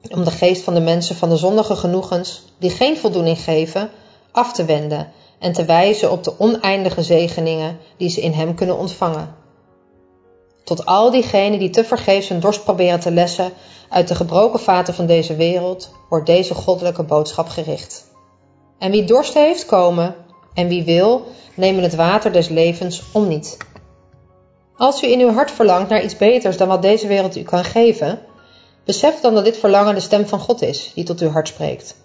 om 0.07 0.23
de 0.23 0.31
geest 0.31 0.63
van 0.63 0.73
de 0.73 0.79
mensen 0.79 1.15
van 1.15 1.29
de 1.29 1.37
zondige 1.37 1.75
genoegens, 1.75 2.43
die 2.57 2.69
geen 2.69 2.97
voldoening 2.97 3.39
geven, 3.39 3.89
af 4.31 4.53
te 4.53 4.65
wenden 4.65 5.11
en 5.39 5.53
te 5.53 5.65
wijzen 5.65 6.11
op 6.11 6.23
de 6.23 6.39
oneindige 6.39 7.03
zegeningen 7.03 7.77
die 7.97 8.09
ze 8.09 8.21
in 8.21 8.31
hem 8.31 8.55
kunnen 8.55 8.77
ontvangen. 8.77 9.35
Tot 10.63 10.85
al 10.85 11.11
diegenen 11.11 11.59
die 11.59 11.69
tevergeefs 11.69 12.29
hun 12.29 12.39
dorst 12.39 12.63
proberen 12.63 12.99
te 12.99 13.11
lessen 13.11 13.51
uit 13.89 14.07
de 14.07 14.15
gebroken 14.15 14.59
vaten 14.59 14.93
van 14.93 15.05
deze 15.05 15.35
wereld, 15.35 15.91
wordt 16.09 16.25
deze 16.25 16.53
goddelijke 16.53 17.03
boodschap 17.03 17.47
gericht. 17.47 18.07
En 18.79 18.91
wie 18.91 19.03
dorst 19.03 19.33
heeft, 19.33 19.65
komen, 19.65 20.15
en 20.53 20.67
wie 20.67 20.83
wil, 20.83 21.25
nemen 21.55 21.83
het 21.83 21.95
water 21.95 22.31
des 22.31 22.47
levens 22.47 23.03
om 23.13 23.27
niet. 23.27 23.57
Als 24.77 25.03
u 25.03 25.11
in 25.11 25.19
uw 25.19 25.31
hart 25.31 25.51
verlangt 25.51 25.89
naar 25.89 26.03
iets 26.03 26.17
beters 26.17 26.57
dan 26.57 26.67
wat 26.67 26.81
deze 26.81 27.07
wereld 27.07 27.37
u 27.37 27.43
kan 27.43 27.63
geven, 27.63 28.19
Besef 28.89 29.19
dan 29.19 29.33
dat 29.33 29.43
dit 29.43 29.57
verlangen 29.57 29.95
de 29.95 30.01
stem 30.01 30.27
van 30.27 30.39
God 30.39 30.61
is 30.61 30.91
die 30.93 31.03
tot 31.03 31.19
uw 31.19 31.29
hart 31.29 31.47
spreekt. 31.47 31.95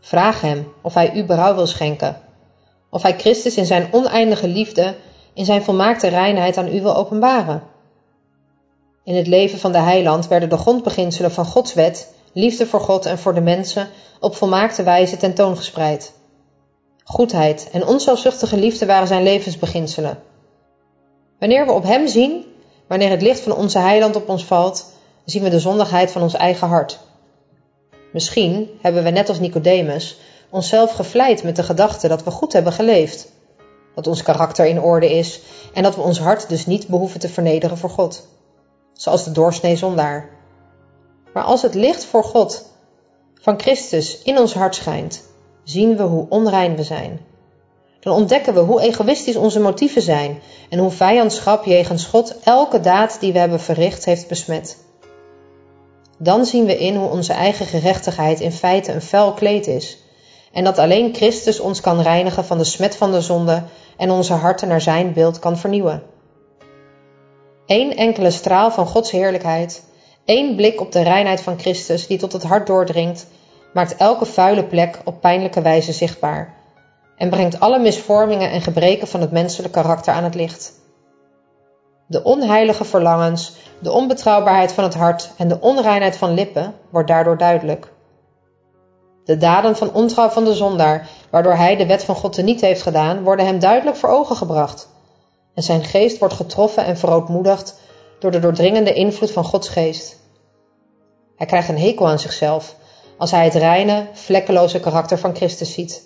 Vraag 0.00 0.40
Hem 0.40 0.72
of 0.82 0.94
Hij 0.94 1.14
u 1.14 1.24
berouw 1.24 1.54
wil 1.54 1.66
schenken, 1.66 2.20
of 2.90 3.02
Hij 3.02 3.18
Christus 3.18 3.56
in 3.56 3.66
Zijn 3.66 3.88
oneindige 3.90 4.48
liefde, 4.48 4.94
in 5.34 5.44
Zijn 5.44 5.62
volmaakte 5.62 6.08
reinheid 6.08 6.56
aan 6.56 6.74
u 6.74 6.82
wil 6.82 6.96
openbaren. 6.96 7.62
In 9.04 9.16
het 9.16 9.26
leven 9.26 9.58
van 9.58 9.72
de 9.72 9.78
heiland 9.78 10.28
werden 10.28 10.48
de 10.48 10.56
grondbeginselen 10.56 11.30
van 11.30 11.44
Gods 11.44 11.74
wet, 11.74 12.14
liefde 12.32 12.66
voor 12.66 12.80
God 12.80 13.06
en 13.06 13.18
voor 13.18 13.34
de 13.34 13.40
mensen, 13.40 13.88
op 14.20 14.36
volmaakte 14.36 14.82
wijze 14.82 15.16
tentoongespreid. 15.16 16.12
Goedheid 17.04 17.68
en 17.72 17.86
onzelfzuchtige 17.86 18.56
liefde 18.56 18.86
waren 18.86 19.08
zijn 19.08 19.22
levensbeginselen. 19.22 20.18
Wanneer 21.38 21.66
we 21.66 21.72
op 21.72 21.82
hem 21.82 22.08
zien, 22.08 22.44
wanneer 22.88 23.10
het 23.10 23.22
licht 23.22 23.40
van 23.40 23.56
onze 23.56 23.78
heiland 23.78 24.16
op 24.16 24.28
ons 24.28 24.44
valt, 24.44 24.94
zien 25.26 25.42
we 25.42 25.48
de 25.48 25.60
zondigheid 25.60 26.10
van 26.10 26.22
ons 26.22 26.34
eigen 26.34 26.68
hart. 26.68 26.98
Misschien 28.12 28.70
hebben 28.80 29.04
we 29.04 29.10
net 29.10 29.28
als 29.28 29.40
Nicodemus 29.40 30.18
onszelf 30.50 30.92
gevleid 30.92 31.42
met 31.42 31.56
de 31.56 31.62
gedachte 31.62 32.08
dat 32.08 32.22
we 32.24 32.30
goed 32.30 32.52
hebben 32.52 32.72
geleefd, 32.72 33.28
dat 33.94 34.06
ons 34.06 34.22
karakter 34.22 34.66
in 34.66 34.80
orde 34.80 35.10
is 35.10 35.40
en 35.74 35.82
dat 35.82 35.94
we 35.94 36.00
ons 36.00 36.18
hart 36.18 36.48
dus 36.48 36.66
niet 36.66 36.86
behoeven 36.86 37.20
te 37.20 37.28
vernederen 37.28 37.78
voor 37.78 37.90
God, 37.90 38.28
zoals 38.92 39.24
de 39.24 39.32
doorsnee 39.32 39.76
zondaar. 39.76 40.28
Maar 41.32 41.44
als 41.44 41.62
het 41.62 41.74
licht 41.74 42.04
voor 42.04 42.24
God 42.24 42.64
van 43.34 43.60
Christus 43.60 44.22
in 44.22 44.38
ons 44.38 44.54
hart 44.54 44.74
schijnt, 44.74 45.22
zien 45.64 45.96
we 45.96 46.02
hoe 46.02 46.26
onrein 46.28 46.76
we 46.76 46.82
zijn. 46.82 47.20
Dan 48.00 48.14
ontdekken 48.14 48.54
we 48.54 48.60
hoe 48.60 48.80
egoïstisch 48.80 49.36
onze 49.36 49.60
motieven 49.60 50.02
zijn 50.02 50.40
en 50.70 50.78
hoe 50.78 50.90
vijandschap 50.90 51.64
jegens 51.64 52.04
God 52.04 52.36
elke 52.44 52.80
daad 52.80 53.20
die 53.20 53.32
we 53.32 53.38
hebben 53.38 53.60
verricht 53.60 54.04
heeft 54.04 54.28
besmet. 54.28 54.84
Dan 56.18 56.44
zien 56.44 56.66
we 56.66 56.78
in 56.78 56.96
hoe 56.96 57.08
onze 57.08 57.32
eigen 57.32 57.66
gerechtigheid 57.66 58.40
in 58.40 58.52
feite 58.52 58.92
een 58.92 59.02
vuil 59.02 59.32
kleed 59.32 59.66
is 59.66 59.98
en 60.52 60.64
dat 60.64 60.78
alleen 60.78 61.14
Christus 61.14 61.60
ons 61.60 61.80
kan 61.80 62.00
reinigen 62.00 62.44
van 62.44 62.58
de 62.58 62.64
smet 62.64 62.96
van 62.96 63.12
de 63.12 63.20
zonde 63.20 63.62
en 63.96 64.10
onze 64.10 64.32
harten 64.32 64.68
naar 64.68 64.80
zijn 64.80 65.12
beeld 65.12 65.38
kan 65.38 65.58
vernieuwen. 65.58 66.02
Eén 67.66 67.96
enkele 67.96 68.30
straal 68.30 68.70
van 68.70 68.86
Gods 68.86 69.10
heerlijkheid, 69.10 69.82
één 70.24 70.56
blik 70.56 70.80
op 70.80 70.92
de 70.92 71.02
reinheid 71.02 71.40
van 71.40 71.58
Christus 71.58 72.06
die 72.06 72.18
tot 72.18 72.32
het 72.32 72.42
hart 72.42 72.66
doordringt, 72.66 73.26
maakt 73.72 73.96
elke 73.96 74.24
vuile 74.24 74.64
plek 74.64 75.00
op 75.04 75.20
pijnlijke 75.20 75.62
wijze 75.62 75.92
zichtbaar 75.92 76.54
en 77.16 77.30
brengt 77.30 77.60
alle 77.60 77.78
misvormingen 77.78 78.50
en 78.50 78.60
gebreken 78.60 79.08
van 79.08 79.20
het 79.20 79.30
menselijk 79.30 79.72
karakter 79.72 80.14
aan 80.14 80.24
het 80.24 80.34
licht. 80.34 80.72
De 82.06 82.22
onheilige 82.22 82.84
verlangens, 82.84 83.52
de 83.78 83.92
onbetrouwbaarheid 83.92 84.72
van 84.72 84.84
het 84.84 84.94
hart 84.94 85.30
en 85.36 85.48
de 85.48 85.60
onreinheid 85.60 86.16
van 86.16 86.34
lippen 86.34 86.74
wordt 86.90 87.08
daardoor 87.08 87.38
duidelijk. 87.38 87.92
De 89.24 89.36
daden 89.36 89.76
van 89.76 89.92
ontrouw 89.92 90.28
van 90.28 90.44
de 90.44 90.54
zondaar, 90.54 91.08
waardoor 91.30 91.54
hij 91.54 91.76
de 91.76 91.86
wet 91.86 92.04
van 92.04 92.14
God 92.14 92.42
niet 92.42 92.60
heeft 92.60 92.82
gedaan, 92.82 93.22
worden 93.22 93.46
hem 93.46 93.58
duidelijk 93.58 93.96
voor 93.96 94.08
ogen 94.08 94.36
gebracht. 94.36 94.88
En 95.54 95.62
zijn 95.62 95.84
geest 95.84 96.18
wordt 96.18 96.34
getroffen 96.34 96.84
en 96.84 96.96
verootmoedigd 96.96 97.80
door 98.18 98.30
de 98.30 98.38
doordringende 98.38 98.92
invloed 98.92 99.30
van 99.30 99.44
Gods 99.44 99.68
geest. 99.68 100.16
Hij 101.36 101.46
krijgt 101.46 101.68
een 101.68 101.78
hekel 101.78 102.08
aan 102.08 102.18
zichzelf 102.18 102.76
als 103.18 103.30
hij 103.30 103.44
het 103.44 103.54
reine, 103.54 104.06
vlekkeloze 104.12 104.80
karakter 104.80 105.18
van 105.18 105.34
Christus 105.34 105.72
ziet. 105.72 106.02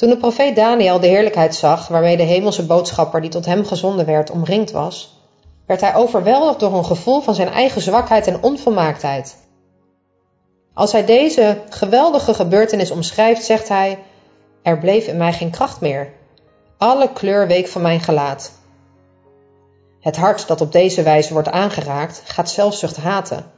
Toen 0.00 0.08
de 0.08 0.16
profeet 0.16 0.56
Daniel 0.56 1.00
de 1.00 1.06
heerlijkheid 1.06 1.54
zag 1.54 1.88
waarmee 1.88 2.16
de 2.16 2.22
hemelse 2.22 2.66
boodschapper 2.66 3.20
die 3.20 3.30
tot 3.30 3.46
hem 3.46 3.64
gezonden 3.64 4.06
werd 4.06 4.30
omringd 4.30 4.70
was, 4.70 5.20
werd 5.66 5.80
hij 5.80 5.94
overweldigd 5.94 6.60
door 6.60 6.74
een 6.74 6.84
gevoel 6.84 7.20
van 7.20 7.34
zijn 7.34 7.48
eigen 7.48 7.80
zwakheid 7.80 8.26
en 8.26 8.42
onvolmaaktheid. 8.42 9.36
Als 10.74 10.92
hij 10.92 11.04
deze 11.04 11.58
geweldige 11.68 12.34
gebeurtenis 12.34 12.90
omschrijft, 12.90 13.44
zegt 13.44 13.68
hij: 13.68 13.98
Er 14.62 14.78
bleef 14.78 15.06
in 15.06 15.16
mij 15.16 15.32
geen 15.32 15.50
kracht 15.50 15.80
meer. 15.80 16.12
Alle 16.78 17.12
kleur 17.12 17.46
week 17.46 17.68
van 17.68 17.82
mijn 17.82 18.00
gelaat. 18.00 18.52
Het 20.00 20.16
hart 20.16 20.46
dat 20.46 20.60
op 20.60 20.72
deze 20.72 21.02
wijze 21.02 21.32
wordt 21.32 21.50
aangeraakt, 21.50 22.22
gaat 22.24 22.50
zelfzucht 22.50 22.96
haten, 22.96 23.50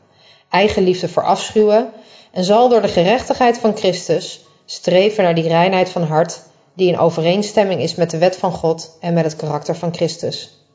eigenliefde 0.51 1.09
verafschuwen 1.09 1.93
en 2.33 2.45
zal 2.45 2.69
door 2.69 2.83
de 2.83 2.89
gerechtigheid 2.89 3.59
van 3.59 3.77
Christus 3.77 4.51
streven 4.73 5.25
naar 5.25 5.35
die 5.35 5.49
reinheid 5.49 5.89
van 5.89 6.03
hart 6.03 6.43
die 6.75 6.89
in 6.89 6.99
overeenstemming 6.99 7.81
is 7.81 7.95
met 7.95 8.11
de 8.11 8.19
wet 8.19 8.37
van 8.37 8.53
God 8.53 8.97
en 9.01 9.15
met 9.15 9.25
het 9.25 9.37
karakter 9.37 9.77
van 9.77 9.95
Christus. 9.95 10.67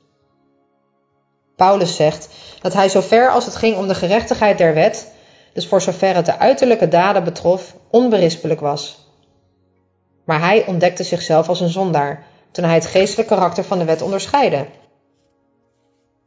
Paulus 1.56 1.96
zegt 1.96 2.30
dat 2.62 2.74
hij 2.74 2.90
zover 2.90 3.30
als 3.30 3.46
het 3.46 3.56
ging 3.56 3.78
om 3.78 3.88
de 3.88 3.96
gerechtigheid 3.96 4.58
der 4.58 4.74
wet, 4.74 5.12
dus 5.54 5.68
voor 5.68 5.82
zover 5.82 6.16
het 6.16 6.26
de 6.26 6.38
uiterlijke 6.38 6.88
daden 6.88 7.24
betrof, 7.24 7.76
onberispelijk 7.90 8.60
was. 8.60 8.98
Maar 10.26 10.40
hij 10.40 10.66
ontdekte 10.68 11.04
zichzelf 11.04 11.50
als 11.50 11.60
een 11.60 11.70
zondaar 11.70 12.26
toen 12.52 12.66
hij 12.66 12.74
het 12.74 12.86
geestelijk 12.86 13.30
karakter 13.30 13.64
van 13.64 13.80
de 13.80 13.86
wet 13.86 14.02
onderscheidde. 14.02 14.66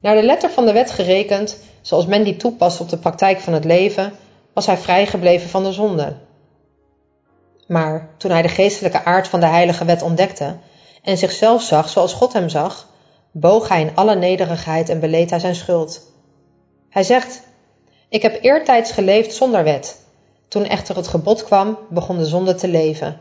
Naar 0.00 0.14
de 0.14 0.22
letter 0.22 0.50
van 0.50 0.66
de 0.66 0.72
wet 0.72 0.90
gerekend, 0.90 1.58
zoals 1.80 2.06
men 2.06 2.24
die 2.24 2.36
toepast 2.36 2.80
op 2.80 2.88
de 2.88 2.98
praktijk 2.98 3.40
van 3.40 3.52
het 3.52 3.64
leven, 3.64 4.12
was 4.52 4.66
hij 4.66 4.76
vrijgebleven 4.76 5.48
van 5.48 5.64
de 5.64 5.72
zonde. 5.72 6.16
Maar 7.70 8.08
toen 8.16 8.30
hij 8.30 8.42
de 8.42 8.48
geestelijke 8.48 9.04
aard 9.04 9.28
van 9.28 9.40
de 9.40 9.46
heilige 9.46 9.84
wet 9.84 10.02
ontdekte 10.02 10.56
en 11.02 11.18
zichzelf 11.18 11.62
zag 11.62 11.88
zoals 11.88 12.12
God 12.12 12.32
hem 12.32 12.48
zag, 12.48 12.88
boog 13.32 13.68
hij 13.68 13.80
in 13.80 13.94
alle 13.94 14.14
nederigheid 14.14 14.88
en 14.88 15.00
beleed 15.00 15.30
hij 15.30 15.38
zijn 15.38 15.54
schuld. 15.54 16.12
Hij 16.88 17.02
zegt: 17.02 17.42
Ik 18.08 18.22
heb 18.22 18.42
eertijds 18.42 18.92
geleefd 18.92 19.34
zonder 19.34 19.64
wet. 19.64 20.04
Toen 20.48 20.64
echter 20.64 20.96
het 20.96 21.08
gebod 21.08 21.44
kwam, 21.44 21.78
begon 21.90 22.18
de 22.18 22.26
zonde 22.26 22.54
te 22.54 22.68
leven. 22.68 23.20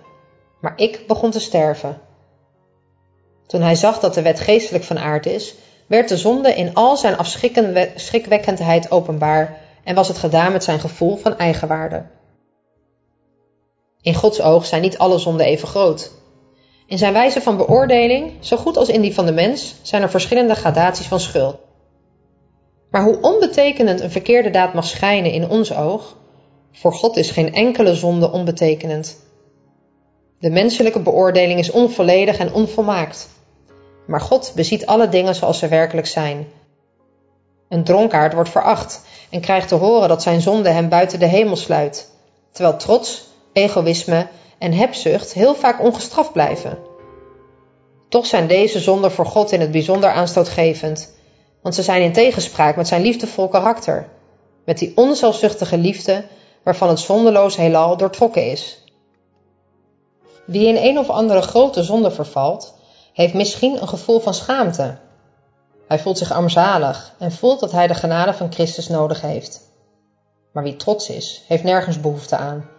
Maar 0.61 0.73
ik 0.75 1.03
begon 1.07 1.31
te 1.31 1.39
sterven. 1.39 2.01
Toen 3.47 3.61
hij 3.61 3.75
zag 3.75 3.99
dat 3.99 4.13
de 4.13 4.21
wet 4.21 4.39
geestelijk 4.39 4.83
van 4.83 4.99
aard 4.99 5.25
is, 5.25 5.55
werd 5.87 6.09
de 6.09 6.17
zonde 6.17 6.55
in 6.55 6.73
al 6.73 6.97
zijn 6.97 7.17
afschrikwekkendheid 7.17 8.91
openbaar 8.91 9.57
en 9.83 9.95
was 9.95 10.07
het 10.07 10.17
gedaan 10.17 10.51
met 10.51 10.63
zijn 10.63 10.79
gevoel 10.79 11.17
van 11.17 11.37
eigenwaarde. 11.37 12.05
In 14.09 14.15
Gods 14.15 14.41
oog 14.41 14.65
zijn 14.65 14.81
niet 14.81 14.97
alle 14.97 15.17
zonden 15.17 15.45
even 15.45 15.67
groot. 15.67 16.11
In 16.85 16.97
zijn 16.97 17.13
wijze 17.13 17.41
van 17.41 17.57
beoordeling, 17.57 18.31
zo 18.39 18.57
goed 18.57 18.77
als 18.77 18.89
in 18.89 19.01
die 19.01 19.13
van 19.13 19.25
de 19.25 19.31
mens, 19.31 19.75
zijn 19.81 20.01
er 20.01 20.09
verschillende 20.09 20.55
gradaties 20.55 21.07
van 21.07 21.19
schuld. 21.19 21.55
Maar 22.91 23.03
hoe 23.03 23.21
onbetekenend 23.21 24.01
een 24.01 24.11
verkeerde 24.11 24.49
daad 24.49 24.73
mag 24.73 24.85
schijnen 24.85 25.31
in 25.31 25.49
ons 25.49 25.75
oog, 25.75 26.15
voor 26.71 26.93
God 26.93 27.17
is 27.17 27.31
geen 27.31 27.53
enkele 27.53 27.95
zonde 27.95 28.31
onbetekenend. 28.31 29.17
De 30.39 30.49
menselijke 30.49 30.99
beoordeling 30.99 31.59
is 31.59 31.71
onvolledig 31.71 32.37
en 32.37 32.53
onvolmaakt. 32.53 33.29
Maar 34.07 34.21
God 34.21 34.51
beziet 34.55 34.85
alle 34.85 35.09
dingen 35.09 35.35
zoals 35.35 35.59
ze 35.59 35.67
werkelijk 35.67 36.07
zijn. 36.07 36.47
Een 37.67 37.83
dronkaard 37.83 38.33
wordt 38.33 38.49
veracht 38.49 39.01
en 39.29 39.41
krijgt 39.41 39.67
te 39.67 39.75
horen 39.75 40.09
dat 40.09 40.23
zijn 40.23 40.41
zonde 40.41 40.69
hem 40.69 40.89
buiten 40.89 41.19
de 41.19 41.25
hemel 41.25 41.55
sluit, 41.55 42.09
terwijl 42.51 42.77
trots 42.77 43.27
egoïsme 43.59 44.27
en 44.57 44.73
hebzucht 44.73 45.33
heel 45.33 45.55
vaak 45.55 45.81
ongestraft 45.81 46.31
blijven. 46.31 46.77
Toch 48.09 48.25
zijn 48.25 48.47
deze 48.47 48.79
zonden 48.79 49.11
voor 49.11 49.25
God 49.25 49.51
in 49.51 49.61
het 49.61 49.71
bijzonder 49.71 50.09
aanstootgevend, 50.09 51.13
want 51.61 51.75
ze 51.75 51.83
zijn 51.83 52.01
in 52.01 52.13
tegenspraak 52.13 52.75
met 52.75 52.87
zijn 52.87 53.01
liefdevol 53.01 53.47
karakter, 53.47 54.09
met 54.65 54.77
die 54.77 54.91
onzelfzuchtige 54.95 55.77
liefde 55.77 56.23
waarvan 56.63 56.89
het 56.89 56.99
zondeloos 56.99 57.55
heelal 57.55 57.97
doortrokken 57.97 58.51
is. 58.51 58.83
Wie 60.45 60.67
in 60.67 60.77
een 60.77 60.99
of 60.99 61.09
andere 61.09 61.41
grote 61.41 61.83
zonde 61.83 62.11
vervalt, 62.11 62.73
heeft 63.13 63.33
misschien 63.33 63.81
een 63.81 63.87
gevoel 63.87 64.19
van 64.19 64.33
schaamte. 64.33 64.97
Hij 65.87 65.99
voelt 65.99 66.17
zich 66.17 66.31
armzalig 66.31 67.15
en 67.19 67.31
voelt 67.31 67.59
dat 67.59 67.71
hij 67.71 67.87
de 67.87 67.93
genade 67.93 68.33
van 68.33 68.53
Christus 68.53 68.87
nodig 68.87 69.21
heeft. 69.21 69.61
Maar 70.53 70.63
wie 70.63 70.75
trots 70.75 71.09
is, 71.09 71.43
heeft 71.47 71.63
nergens 71.63 72.01
behoefte 72.01 72.35
aan 72.35 72.77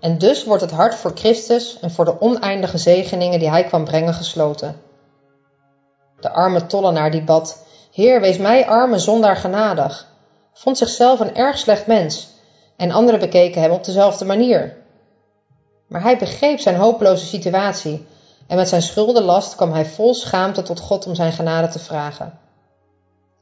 en 0.00 0.18
dus 0.18 0.44
wordt 0.44 0.62
het 0.62 0.70
hart 0.70 0.94
voor 0.94 1.12
Christus 1.14 1.78
en 1.80 1.90
voor 1.90 2.04
de 2.04 2.20
oneindige 2.20 2.78
zegeningen 2.78 3.38
die 3.38 3.50
hij 3.50 3.64
kwam 3.64 3.84
brengen 3.84 4.14
gesloten. 4.14 4.80
De 6.20 6.30
arme 6.30 6.66
tollenaar 6.66 7.10
die 7.10 7.24
bad, 7.24 7.64
Heer, 7.92 8.20
wees 8.20 8.38
mij 8.38 8.66
arme 8.66 8.98
zondaar 8.98 9.36
genadig, 9.36 10.06
vond 10.52 10.78
zichzelf 10.78 11.20
een 11.20 11.36
erg 11.36 11.58
slecht 11.58 11.86
mens 11.86 12.28
en 12.76 12.90
anderen 12.90 13.20
bekeken 13.20 13.62
hem 13.62 13.70
op 13.70 13.84
dezelfde 13.84 14.24
manier. 14.24 14.76
Maar 15.86 16.02
hij 16.02 16.18
begreep 16.18 16.60
zijn 16.60 16.76
hopeloze 16.76 17.26
situatie 17.26 18.06
en 18.46 18.56
met 18.56 18.68
zijn 18.68 18.82
schuldenlast 18.82 19.54
kwam 19.54 19.72
hij 19.72 19.86
vol 19.86 20.14
schaamte 20.14 20.62
tot 20.62 20.80
God 20.80 21.06
om 21.06 21.14
zijn 21.14 21.32
genade 21.32 21.68
te 21.68 21.78
vragen. 21.78 22.38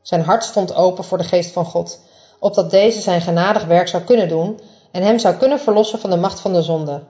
Zijn 0.03 0.23
hart 0.23 0.45
stond 0.45 0.75
open 0.75 1.05
voor 1.05 1.19
de 1.19 1.25
geest 1.25 1.51
van 1.51 1.65
God, 1.65 2.01
opdat 2.39 2.71
deze 2.71 3.01
zijn 3.01 3.21
genadig 3.21 3.65
werk 3.65 3.89
zou 3.89 4.03
kunnen 4.03 4.29
doen 4.29 4.61
en 4.95 5.03
hem 5.03 5.19
zou 5.19 5.35
kunnen 5.35 5.61
verlossen 5.61 5.99
van 5.99 6.11
de 6.11 6.17
macht 6.17 6.41
van 6.41 6.53
de 6.53 6.63
zonde. 6.63 7.03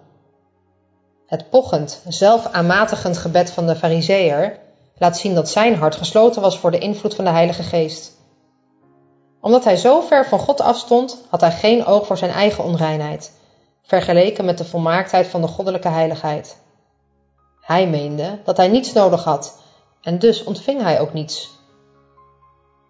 Het 1.26 1.50
pochend, 1.50 2.02
zelf 2.08 2.46
aanmatigend 2.46 3.18
gebed 3.18 3.50
van 3.50 3.66
de 3.66 3.76
fariseer 3.76 4.58
laat 4.98 5.18
zien 5.18 5.34
dat 5.34 5.48
zijn 5.48 5.74
hart 5.74 5.96
gesloten 5.96 6.42
was 6.42 6.58
voor 6.58 6.70
de 6.70 6.78
invloed 6.78 7.14
van 7.14 7.24
de 7.24 7.30
Heilige 7.30 7.62
Geest. 7.62 8.12
Omdat 9.40 9.64
hij 9.64 9.76
zo 9.76 10.00
ver 10.00 10.26
van 10.26 10.38
God 10.38 10.60
afstond, 10.60 11.24
had 11.28 11.40
hij 11.40 11.52
geen 11.52 11.84
oog 11.86 12.06
voor 12.06 12.18
zijn 12.18 12.30
eigen 12.30 12.64
onreinheid, 12.64 13.32
vergeleken 13.82 14.44
met 14.44 14.58
de 14.58 14.64
volmaaktheid 14.64 15.26
van 15.26 15.40
de 15.40 15.48
goddelijke 15.48 15.88
heiligheid. 15.88 16.56
Hij 17.60 17.88
meende 17.88 18.38
dat 18.44 18.56
hij 18.56 18.68
niets 18.68 18.92
nodig 18.92 19.24
had 19.24 19.58
en 20.02 20.18
dus 20.18 20.44
ontving 20.44 20.82
hij 20.82 21.00
ook 21.00 21.12
niets. 21.12 21.50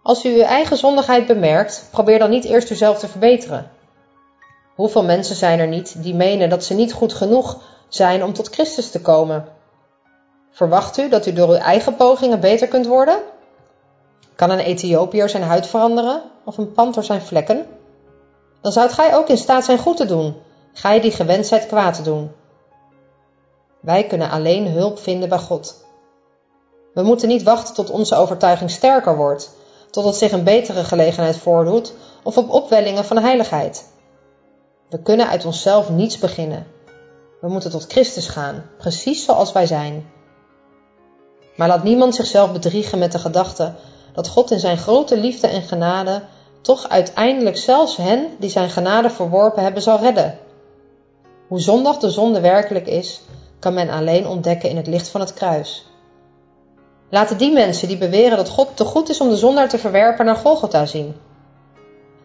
Als 0.02 0.24
u 0.24 0.34
uw 0.34 0.42
eigen 0.42 0.76
zondigheid 0.76 1.26
bemerkt, 1.26 1.88
probeer 1.90 2.18
dan 2.18 2.30
niet 2.30 2.44
eerst 2.44 2.70
uzelf 2.70 2.98
te 2.98 3.08
verbeteren. 3.08 3.70
Hoeveel 4.74 5.04
mensen 5.04 5.36
zijn 5.36 5.58
er 5.58 5.68
niet 5.68 6.02
die 6.02 6.14
menen 6.14 6.48
dat 6.48 6.64
ze 6.64 6.74
niet 6.74 6.92
goed 6.92 7.14
genoeg 7.14 7.58
zijn 7.88 8.24
om 8.24 8.32
tot 8.32 8.48
Christus 8.48 8.90
te 8.90 9.00
komen. 9.00 9.44
Verwacht 10.50 10.98
u 10.98 11.08
dat 11.08 11.26
u 11.26 11.32
door 11.32 11.48
uw 11.48 11.54
eigen 11.54 11.96
pogingen 11.96 12.40
beter 12.40 12.68
kunt 12.68 12.86
worden? 12.86 13.18
Kan 14.34 14.50
een 14.50 14.58
Ethiopiër 14.58 15.28
zijn 15.28 15.42
huid 15.42 15.66
veranderen 15.66 16.22
of 16.44 16.58
een 16.58 16.72
panter 16.72 17.04
zijn 17.04 17.22
vlekken? 17.22 17.66
Dan 18.60 18.72
zoudt 18.72 18.92
gij 18.92 19.16
ook 19.16 19.28
in 19.28 19.36
staat 19.36 19.64
zijn 19.64 19.78
goed 19.78 19.96
te 19.96 20.06
doen, 20.06 20.36
gij 20.72 21.00
die 21.00 21.10
gewend 21.10 21.46
zijt 21.46 21.66
kwaad 21.66 21.94
te 21.94 22.02
doen. 22.02 22.32
Wij 23.80 24.06
kunnen 24.06 24.30
alleen 24.30 24.68
hulp 24.68 24.98
vinden 24.98 25.28
bij 25.28 25.38
God. 25.38 25.84
We 26.94 27.02
moeten 27.02 27.28
niet 27.28 27.42
wachten 27.42 27.74
tot 27.74 27.90
onze 27.90 28.16
overtuiging 28.16 28.70
sterker 28.70 29.16
wordt, 29.16 29.50
totdat 29.90 30.16
zich 30.16 30.32
een 30.32 30.44
betere 30.44 30.84
gelegenheid 30.84 31.36
voordoet 31.36 31.92
of 32.22 32.38
op 32.38 32.50
opwellingen 32.50 33.04
van 33.04 33.18
heiligheid. 33.18 33.92
We 34.94 35.02
kunnen 35.02 35.28
uit 35.28 35.44
onszelf 35.44 35.90
niets 35.90 36.18
beginnen. 36.18 36.66
We 37.40 37.48
moeten 37.48 37.70
tot 37.70 37.86
Christus 37.86 38.28
gaan, 38.28 38.64
precies 38.78 39.24
zoals 39.24 39.52
wij 39.52 39.66
zijn. 39.66 40.06
Maar 41.56 41.68
laat 41.68 41.82
niemand 41.82 42.14
zichzelf 42.14 42.52
bedriegen 42.52 42.98
met 42.98 43.12
de 43.12 43.18
gedachte 43.18 43.72
dat 44.12 44.28
God 44.28 44.50
in 44.50 44.60
zijn 44.60 44.76
grote 44.76 45.16
liefde 45.16 45.46
en 45.46 45.62
genade 45.62 46.22
toch 46.60 46.88
uiteindelijk 46.88 47.56
zelfs 47.56 47.96
hen 47.96 48.26
die 48.38 48.50
zijn 48.50 48.70
genade 48.70 49.10
verworpen 49.10 49.62
hebben 49.62 49.82
zal 49.82 49.98
redden. 49.98 50.38
Hoe 51.48 51.60
zondig 51.60 51.98
de 51.98 52.10
zonde 52.10 52.40
werkelijk 52.40 52.86
is, 52.86 53.20
kan 53.58 53.74
men 53.74 53.90
alleen 53.90 54.26
ontdekken 54.26 54.70
in 54.70 54.76
het 54.76 54.86
licht 54.86 55.08
van 55.08 55.20
het 55.20 55.34
kruis. 55.34 55.86
Laten 57.10 57.38
die 57.38 57.52
mensen 57.52 57.88
die 57.88 57.98
beweren 57.98 58.36
dat 58.36 58.48
God 58.48 58.76
te 58.76 58.84
goed 58.84 59.08
is 59.08 59.20
om 59.20 59.28
de 59.28 59.36
zondaar 59.36 59.68
te 59.68 59.78
verwerpen 59.78 60.24
naar 60.24 60.36
Golgotha 60.36 60.86
zien. 60.86 61.14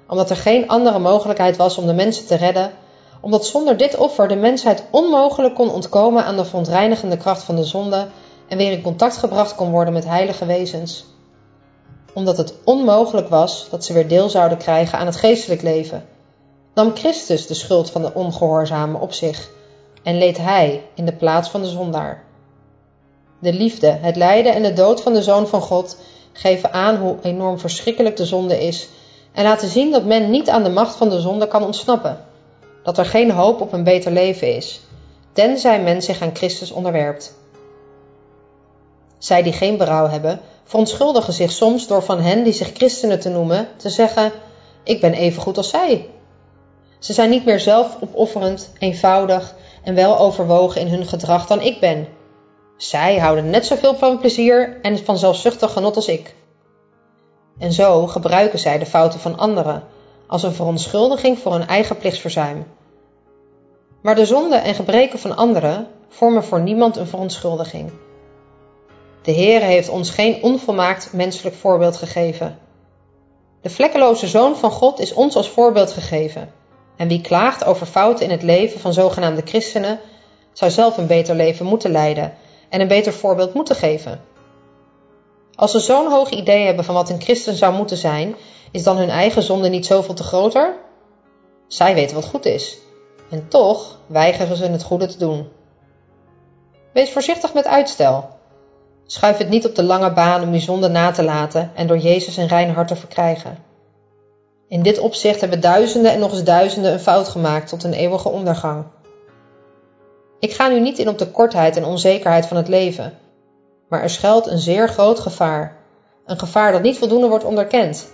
Omdat 0.09 0.29
er 0.29 0.35
geen 0.35 0.67
andere 0.67 0.99
mogelijkheid 0.99 1.57
was 1.57 1.77
om 1.77 1.85
de 1.85 1.93
mensen 1.93 2.25
te 2.25 2.35
redden, 2.35 2.71
omdat 3.21 3.45
zonder 3.45 3.77
dit 3.77 3.97
offer 3.97 4.27
de 4.27 4.35
mensheid 4.35 4.83
onmogelijk 4.91 5.55
kon 5.55 5.71
ontkomen 5.71 6.23
aan 6.25 6.37
de 6.37 6.45
verontreinigende 6.45 7.17
kracht 7.17 7.43
van 7.43 7.55
de 7.55 7.63
zonde 7.63 8.07
en 8.47 8.57
weer 8.57 8.71
in 8.71 8.81
contact 8.81 9.17
gebracht 9.17 9.55
kon 9.55 9.71
worden 9.71 9.93
met 9.93 10.05
heilige 10.05 10.45
wezens. 10.45 11.05
Omdat 12.13 12.37
het 12.37 12.53
onmogelijk 12.63 13.29
was 13.29 13.67
dat 13.69 13.85
ze 13.85 13.93
weer 13.93 14.07
deel 14.07 14.29
zouden 14.29 14.57
krijgen 14.57 14.99
aan 14.99 15.05
het 15.05 15.15
geestelijk 15.15 15.61
leven, 15.61 16.05
nam 16.73 16.95
Christus 16.95 17.47
de 17.47 17.53
schuld 17.53 17.89
van 17.89 18.01
de 18.01 18.13
ongehoorzame 18.13 18.97
op 18.97 19.13
zich 19.13 19.49
en 20.03 20.17
leed 20.17 20.37
hij 20.37 20.83
in 20.93 21.05
de 21.05 21.13
plaats 21.13 21.49
van 21.49 21.61
de 21.61 21.67
zondaar. 21.67 22.23
De 23.39 23.53
liefde, 23.53 23.87
het 23.87 24.15
lijden 24.15 24.53
en 24.53 24.63
de 24.63 24.73
dood 24.73 25.01
van 25.01 25.13
de 25.13 25.23
Zoon 25.23 25.47
van 25.47 25.61
God 25.61 25.97
geven 26.33 26.73
aan 26.73 26.95
hoe 26.95 27.15
enorm 27.21 27.59
verschrikkelijk 27.59 28.17
de 28.17 28.25
zonde 28.25 28.59
is 28.65 28.87
en 29.31 29.43
laten 29.43 29.67
zien 29.67 29.91
dat 29.91 30.05
men 30.05 30.29
niet 30.29 30.49
aan 30.49 30.63
de 30.63 30.69
macht 30.69 30.95
van 30.95 31.09
de 31.09 31.19
zonde 31.19 31.47
kan 31.47 31.63
ontsnappen. 31.63 32.25
Dat 32.83 32.97
er 32.97 33.05
geen 33.05 33.31
hoop 33.31 33.61
op 33.61 33.73
een 33.73 33.83
beter 33.83 34.11
leven 34.11 34.55
is, 34.55 34.81
tenzij 35.33 35.81
men 35.81 36.01
zich 36.01 36.21
aan 36.21 36.35
Christus 36.35 36.71
onderwerpt. 36.71 37.37
Zij 39.17 39.43
die 39.43 39.53
geen 39.53 39.77
berouw 39.77 40.07
hebben, 40.07 40.39
verontschuldigen 40.63 41.33
zich 41.33 41.51
soms 41.51 41.87
door 41.87 42.03
van 42.03 42.21
hen 42.21 42.43
die 42.43 42.53
zich 42.53 42.71
christenen 42.73 43.19
te 43.19 43.29
noemen 43.29 43.67
te 43.77 43.89
zeggen: 43.89 44.31
Ik 44.83 45.01
ben 45.01 45.13
even 45.13 45.41
goed 45.41 45.57
als 45.57 45.69
zij. 45.69 46.09
Ze 46.99 47.13
zijn 47.13 47.29
niet 47.29 47.45
meer 47.45 47.59
zelf 47.59 47.97
opofferend, 48.01 48.71
eenvoudig 48.79 49.55
en 49.83 49.95
wel 49.95 50.17
overwogen 50.17 50.81
in 50.81 50.87
hun 50.87 51.05
gedrag 51.05 51.47
dan 51.47 51.61
ik 51.61 51.79
ben. 51.79 52.07
Zij 52.77 53.17
houden 53.17 53.49
net 53.49 53.65
zoveel 53.65 53.95
van 53.95 54.19
plezier 54.19 54.79
en 54.81 54.97
van 54.97 55.17
zelfzuchtig 55.17 55.71
genot 55.71 55.95
als 55.95 56.07
ik. 56.07 56.35
En 57.59 57.73
zo 57.73 58.07
gebruiken 58.07 58.59
zij 58.59 58.79
de 58.79 58.85
fouten 58.85 59.19
van 59.19 59.37
anderen 59.37 59.83
als 60.27 60.43
een 60.43 60.53
verontschuldiging 60.53 61.39
voor 61.39 61.51
hun 61.51 61.67
eigen 61.67 61.97
plichtsverzuim. 61.97 62.65
Maar 64.01 64.15
de 64.15 64.25
zonden 64.25 64.63
en 64.63 64.75
gebreken 64.75 65.19
van 65.19 65.35
anderen 65.35 65.87
vormen 66.07 66.43
voor 66.43 66.61
niemand 66.61 66.97
een 66.97 67.07
verontschuldiging. 67.07 67.91
De 69.21 69.33
Heere 69.33 69.65
heeft 69.65 69.89
ons 69.89 70.09
geen 70.09 70.43
onvolmaakt 70.43 71.13
menselijk 71.13 71.55
voorbeeld 71.55 71.97
gegeven. 71.97 72.59
De 73.61 73.69
vlekkeloze 73.69 74.27
Zoon 74.27 74.55
van 74.55 74.71
God 74.71 74.99
is 74.99 75.13
ons 75.13 75.35
als 75.35 75.49
voorbeeld 75.49 75.91
gegeven. 75.91 76.53
En 76.95 77.07
wie 77.07 77.21
klaagt 77.21 77.65
over 77.65 77.85
fouten 77.85 78.25
in 78.25 78.31
het 78.31 78.43
leven 78.43 78.79
van 78.79 78.93
zogenaamde 78.93 79.41
christenen, 79.45 79.99
zou 80.53 80.71
zelf 80.71 80.97
een 80.97 81.07
beter 81.07 81.35
leven 81.35 81.65
moeten 81.65 81.91
leiden 81.91 82.33
en 82.69 82.81
een 82.81 82.87
beter 82.87 83.13
voorbeeld 83.13 83.53
moeten 83.53 83.75
geven. 83.75 84.21
Als 85.59 85.71
ze 85.71 85.79
zo'n 85.79 86.11
hoog 86.11 86.29
idee 86.29 86.65
hebben 86.65 86.85
van 86.85 86.95
wat 86.95 87.09
een 87.09 87.21
christen 87.21 87.55
zou 87.55 87.73
moeten 87.73 87.97
zijn, 87.97 88.35
is 88.71 88.83
dan 88.83 88.97
hun 88.97 89.09
eigen 89.09 89.43
zonde 89.43 89.69
niet 89.69 89.85
zoveel 89.85 90.13
te 90.13 90.23
groter? 90.23 90.75
Zij 91.67 91.93
weten 91.93 92.15
wat 92.15 92.25
goed 92.25 92.45
is. 92.45 92.77
En 93.29 93.47
toch 93.47 93.97
weigeren 94.07 94.57
ze 94.57 94.65
het 94.65 94.83
goede 94.83 95.05
te 95.05 95.17
doen. 95.17 95.47
Wees 96.93 97.11
voorzichtig 97.11 97.53
met 97.53 97.65
uitstel. 97.65 98.29
Schuif 99.05 99.37
het 99.37 99.49
niet 99.49 99.65
op 99.65 99.75
de 99.75 99.83
lange 99.83 100.13
baan 100.13 100.43
om 100.43 100.53
je 100.53 100.59
zonde 100.59 100.87
na 100.87 101.11
te 101.11 101.23
laten 101.23 101.71
en 101.75 101.87
door 101.87 101.97
Jezus 101.97 102.37
een 102.37 102.47
rein 102.47 102.73
hart 102.73 102.87
te 102.87 102.95
verkrijgen. 102.95 103.57
In 104.67 104.83
dit 104.83 104.99
opzicht 104.99 105.39
hebben 105.39 105.61
duizenden 105.61 106.11
en 106.11 106.19
nog 106.19 106.31
eens 106.31 106.43
duizenden 106.43 106.93
een 106.93 106.99
fout 106.99 107.27
gemaakt 107.27 107.69
tot 107.69 107.83
een 107.83 107.93
eeuwige 107.93 108.29
ondergang. 108.29 108.83
Ik 110.39 110.53
ga 110.53 110.67
nu 110.67 110.79
niet 110.79 110.99
in 110.99 111.09
op 111.09 111.17
de 111.17 111.31
kortheid 111.31 111.77
en 111.77 111.85
onzekerheid 111.85 112.45
van 112.45 112.57
het 112.57 112.67
leven, 112.67 113.17
maar 113.89 114.01
er 114.01 114.09
schuilt 114.09 114.47
een 114.47 114.59
zeer 114.59 114.89
groot 114.89 115.19
gevaar. 115.19 115.77
Een 116.25 116.39
gevaar 116.39 116.71
dat 116.71 116.81
niet 116.81 116.97
voldoende 116.97 117.27
wordt 117.27 117.43
onderkend. 117.43 118.11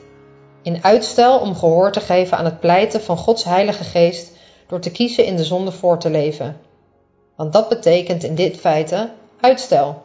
In 0.62 0.84
uitstel 0.84 1.40
om 1.40 1.56
gehoor 1.56 1.92
te 1.92 2.00
geven 2.00 2.38
aan 2.38 2.46
het 2.46 2.60
pleiten 2.60 3.02
van 3.02 3.18
Gods 3.18 3.44
Heilige 3.44 3.84
Geest 3.84 4.32
door 4.68 4.80
te 4.80 4.92
kiezen 4.92 5.26
in 5.26 5.36
de 5.36 5.44
zonde 5.44 5.72
voor 5.72 6.00
te 6.00 6.10
leven. 6.10 6.58
Want 7.36 7.54
dat 7.54 7.70
betekent 7.70 8.24
in 8.24 8.36
dit 8.36 8.58
feite 8.58 9.10
uitstel. 9.40 10.04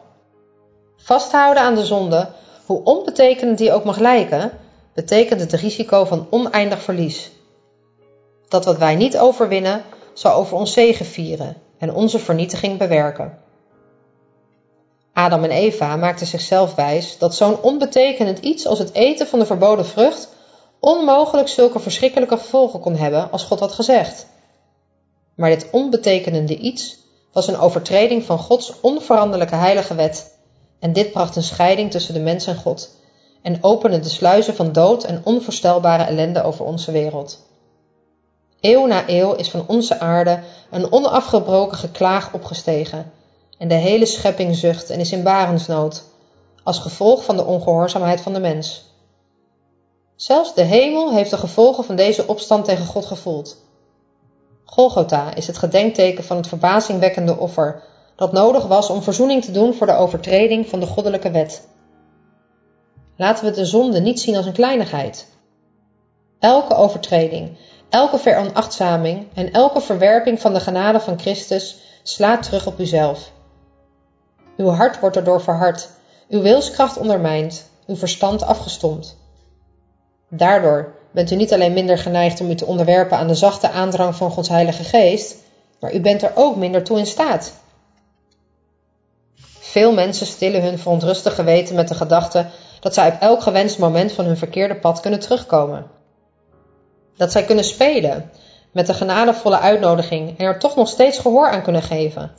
Vasthouden 0.97 1.63
aan 1.63 1.75
de 1.75 1.85
zonde, 1.85 2.29
hoe 2.65 2.83
onbetekenend 2.83 3.57
die 3.57 3.73
ook 3.73 3.83
mag 3.83 3.99
lijken, 3.99 4.51
betekent 4.93 5.39
het 5.39 5.53
risico 5.53 6.05
van 6.05 6.27
oneindig 6.29 6.81
verlies. 6.81 7.31
Dat 8.47 8.65
wat 8.65 8.77
wij 8.77 8.95
niet 8.95 9.17
overwinnen, 9.17 9.83
zal 10.13 10.33
over 10.33 10.57
ons 10.57 10.73
zegen 10.73 11.05
vieren 11.05 11.55
en 11.77 11.93
onze 11.93 12.19
vernietiging 12.19 12.77
bewerken. 12.77 13.37
Adam 15.21 15.43
en 15.43 15.51
Eva 15.51 15.95
maakten 15.95 16.27
zichzelf 16.27 16.75
wijs 16.75 17.17
dat 17.17 17.35
zo'n 17.35 17.61
onbetekenend 17.61 18.39
iets 18.39 18.67
als 18.67 18.79
het 18.79 18.93
eten 18.93 19.27
van 19.27 19.39
de 19.39 19.45
verboden 19.45 19.85
vrucht 19.85 20.29
onmogelijk 20.79 21.47
zulke 21.47 21.79
verschrikkelijke 21.79 22.37
gevolgen 22.37 22.79
kon 22.79 22.95
hebben 22.95 23.31
als 23.31 23.43
God 23.43 23.59
had 23.59 23.71
gezegd. 23.71 24.27
Maar 25.35 25.49
dit 25.49 25.67
onbetekenende 25.71 26.57
iets 26.57 26.97
was 27.31 27.47
een 27.47 27.57
overtreding 27.57 28.23
van 28.23 28.37
Gods 28.37 28.73
onveranderlijke 28.81 29.55
heilige 29.55 29.95
wet, 29.95 30.37
en 30.79 30.93
dit 30.93 31.11
bracht 31.11 31.35
een 31.35 31.43
scheiding 31.43 31.91
tussen 31.91 32.13
de 32.13 32.19
mens 32.19 32.47
en 32.47 32.55
God 32.55 32.95
en 33.41 33.63
opende 33.63 33.99
de 33.99 34.09
sluizen 34.09 34.55
van 34.55 34.71
dood 34.71 35.03
en 35.03 35.21
onvoorstelbare 35.23 36.03
ellende 36.03 36.43
over 36.43 36.65
onze 36.65 36.91
wereld. 36.91 37.39
Eeuw 38.59 38.85
na 38.85 39.03
eeuw 39.07 39.33
is 39.33 39.49
van 39.49 39.63
onze 39.67 39.99
aarde 39.99 40.39
een 40.71 40.91
onafgebroken 40.91 41.77
geklaag 41.77 42.33
opgestegen, 42.33 43.11
en 43.61 43.67
de 43.67 43.75
hele 43.75 44.05
schepping 44.05 44.55
zucht 44.55 44.89
en 44.89 44.99
is 44.99 45.11
in 45.11 45.23
barensnood, 45.23 46.03
als 46.63 46.79
gevolg 46.79 47.23
van 47.23 47.37
de 47.37 47.45
ongehoorzaamheid 47.45 48.21
van 48.21 48.33
de 48.33 48.39
mens. 48.39 48.85
Zelfs 50.15 50.53
de 50.53 50.61
hemel 50.61 51.13
heeft 51.13 51.29
de 51.29 51.37
gevolgen 51.37 51.83
van 51.83 51.95
deze 51.95 52.27
opstand 52.27 52.65
tegen 52.65 52.85
God 52.85 53.05
gevoeld. 53.05 53.57
Golgotha 54.65 55.35
is 55.35 55.47
het 55.47 55.57
gedenkteken 55.57 56.23
van 56.23 56.37
het 56.37 56.47
verbazingwekkende 56.47 57.37
offer 57.37 57.83
dat 58.15 58.31
nodig 58.31 58.67
was 58.67 58.89
om 58.89 59.01
verzoening 59.01 59.43
te 59.43 59.51
doen 59.51 59.73
voor 59.73 59.87
de 59.87 59.95
overtreding 59.95 60.69
van 60.69 60.79
de 60.79 60.85
goddelijke 60.85 61.31
wet. 61.31 61.67
Laten 63.17 63.45
we 63.45 63.51
de 63.51 63.65
zonde 63.65 63.99
niet 63.99 64.19
zien 64.19 64.35
als 64.35 64.45
een 64.45 64.53
kleinigheid. 64.53 65.27
Elke 66.39 66.75
overtreding, 66.75 67.57
elke 67.89 68.17
veronachtzaming 68.17 69.27
en 69.33 69.51
elke 69.51 69.81
verwerping 69.81 70.41
van 70.41 70.53
de 70.53 70.59
genade 70.59 70.99
van 70.99 71.19
Christus 71.19 71.77
slaat 72.03 72.43
terug 72.43 72.67
op 72.67 72.79
uzelf. 72.79 73.31
Uw 74.57 74.67
hart 74.67 74.99
wordt 74.99 75.15
erdoor 75.15 75.41
verhard, 75.41 75.89
uw 76.29 76.41
wilskracht 76.41 76.97
ondermijnd, 76.97 77.69
uw 77.87 77.95
verstand 77.95 78.43
afgestompt. 78.43 79.17
Daardoor 80.29 80.93
bent 81.11 81.31
u 81.31 81.35
niet 81.35 81.53
alleen 81.53 81.73
minder 81.73 81.97
geneigd 81.97 82.41
om 82.41 82.49
u 82.49 82.55
te 82.55 82.65
onderwerpen 82.65 83.17
aan 83.17 83.27
de 83.27 83.35
zachte 83.35 83.69
aandrang 83.69 84.15
van 84.15 84.31
Gods 84.31 84.49
Heilige 84.49 84.83
Geest, 84.83 85.35
maar 85.79 85.93
u 85.93 85.99
bent 85.99 86.21
er 86.21 86.31
ook 86.35 86.55
minder 86.55 86.83
toe 86.83 86.97
in 86.97 87.05
staat. 87.05 87.53
Veel 89.59 89.93
mensen 89.93 90.25
stillen 90.25 90.63
hun 90.63 90.79
verontrustig 90.79 91.35
geweten 91.35 91.75
met 91.75 91.87
de 91.87 91.95
gedachte 91.95 92.45
dat 92.79 92.93
zij 92.93 93.07
op 93.07 93.19
elk 93.19 93.41
gewenst 93.41 93.79
moment 93.79 94.11
van 94.11 94.25
hun 94.25 94.37
verkeerde 94.37 94.75
pad 94.75 94.99
kunnen 94.99 95.19
terugkomen. 95.19 95.85
Dat 97.15 97.31
zij 97.31 97.43
kunnen 97.43 97.63
spelen 97.63 98.31
met 98.71 98.87
de 98.87 98.93
genadevolle 98.93 99.59
uitnodiging 99.59 100.37
en 100.37 100.45
er 100.45 100.59
toch 100.59 100.75
nog 100.75 100.87
steeds 100.87 101.19
gehoor 101.19 101.49
aan 101.49 101.61
kunnen 101.61 101.81
geven. 101.83 102.31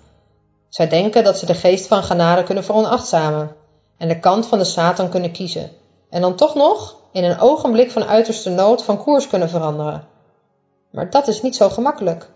Zij 0.72 0.88
denken 0.88 1.24
dat 1.24 1.38
ze 1.38 1.46
de 1.46 1.54
geest 1.54 1.86
van 1.86 2.02
genade 2.02 2.42
kunnen 2.42 2.64
veronachtzamen 2.64 3.56
en 3.98 4.08
de 4.08 4.18
kant 4.18 4.46
van 4.46 4.58
de 4.58 4.64
Satan 4.64 5.08
kunnen 5.08 5.32
kiezen 5.32 5.70
en 6.10 6.20
dan 6.20 6.34
toch 6.34 6.54
nog 6.54 6.96
in 7.12 7.24
een 7.24 7.38
ogenblik 7.38 7.90
van 7.90 8.04
uiterste 8.04 8.50
nood 8.50 8.84
van 8.84 8.98
koers 8.98 9.26
kunnen 9.26 9.48
veranderen. 9.48 10.04
Maar 10.90 11.10
dat 11.10 11.28
is 11.28 11.42
niet 11.42 11.56
zo 11.56 11.68
gemakkelijk. 11.68 12.28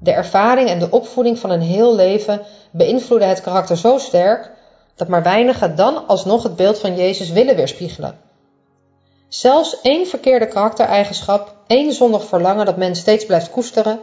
De 0.00 0.12
ervaring 0.12 0.68
en 0.68 0.78
de 0.78 0.90
opvoeding 0.90 1.38
van 1.38 1.50
een 1.50 1.60
heel 1.60 1.94
leven 1.94 2.40
beïnvloeden 2.70 3.28
het 3.28 3.40
karakter 3.40 3.76
zo 3.76 3.98
sterk 3.98 4.50
dat 4.94 5.08
maar 5.08 5.22
weinigen 5.22 5.76
dan 5.76 6.06
alsnog 6.06 6.42
het 6.42 6.56
beeld 6.56 6.78
van 6.78 6.96
Jezus 6.96 7.30
willen 7.30 7.56
weerspiegelen. 7.56 8.18
Zelfs 9.28 9.80
één 9.80 10.06
verkeerde 10.06 10.48
karaktereigenschap, 10.48 11.54
één 11.66 11.92
zondig 11.92 12.24
verlangen 12.24 12.66
dat 12.66 12.76
men 12.76 12.96
steeds 12.96 13.26
blijft 13.26 13.50
koesteren, 13.50 14.00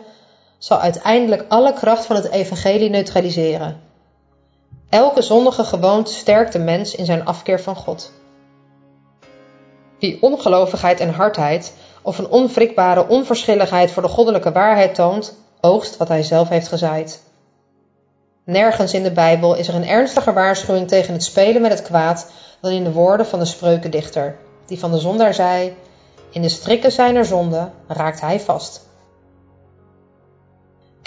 zal 0.61 0.79
uiteindelijk 0.79 1.45
alle 1.47 1.73
kracht 1.73 2.05
van 2.05 2.15
het 2.15 2.29
evangelie 2.29 2.89
neutraliseren. 2.89 3.81
Elke 4.89 5.21
zondige 5.21 5.63
gewoonte 5.63 6.13
sterkt 6.13 6.53
de 6.53 6.59
mens 6.59 6.95
in 6.95 7.05
zijn 7.05 7.25
afkeer 7.25 7.61
van 7.61 7.75
God. 7.75 8.11
Wie 9.99 10.21
ongelovigheid 10.21 10.99
en 10.99 11.13
hardheid 11.13 11.73
of 12.01 12.17
een 12.17 12.29
onwrikbare 12.29 13.07
onverschilligheid 13.07 13.91
voor 13.91 14.01
de 14.01 14.07
goddelijke 14.07 14.51
waarheid 14.51 14.95
toont, 14.95 15.37
oogst 15.61 15.97
wat 15.97 16.07
hij 16.07 16.23
zelf 16.23 16.49
heeft 16.49 16.67
gezaaid. 16.67 17.21
Nergens 18.43 18.93
in 18.93 19.03
de 19.03 19.11
Bijbel 19.11 19.55
is 19.55 19.67
er 19.67 19.75
een 19.75 19.87
ernstiger 19.87 20.33
waarschuwing 20.33 20.87
tegen 20.87 21.13
het 21.13 21.23
spelen 21.23 21.61
met 21.61 21.71
het 21.71 21.81
kwaad 21.81 22.31
dan 22.59 22.71
in 22.71 22.83
de 22.83 22.91
woorden 22.91 23.25
van 23.25 23.39
de 23.39 23.45
spreukendichter, 23.45 24.37
die 24.65 24.79
van 24.79 24.91
de 24.91 24.99
zondaar 24.99 25.33
zei: 25.33 25.75
In 26.31 26.41
de 26.41 26.49
strikken 26.49 26.91
zijner 26.91 27.25
zonde 27.25 27.69
raakt 27.87 28.21
hij 28.21 28.39
vast. 28.39 28.89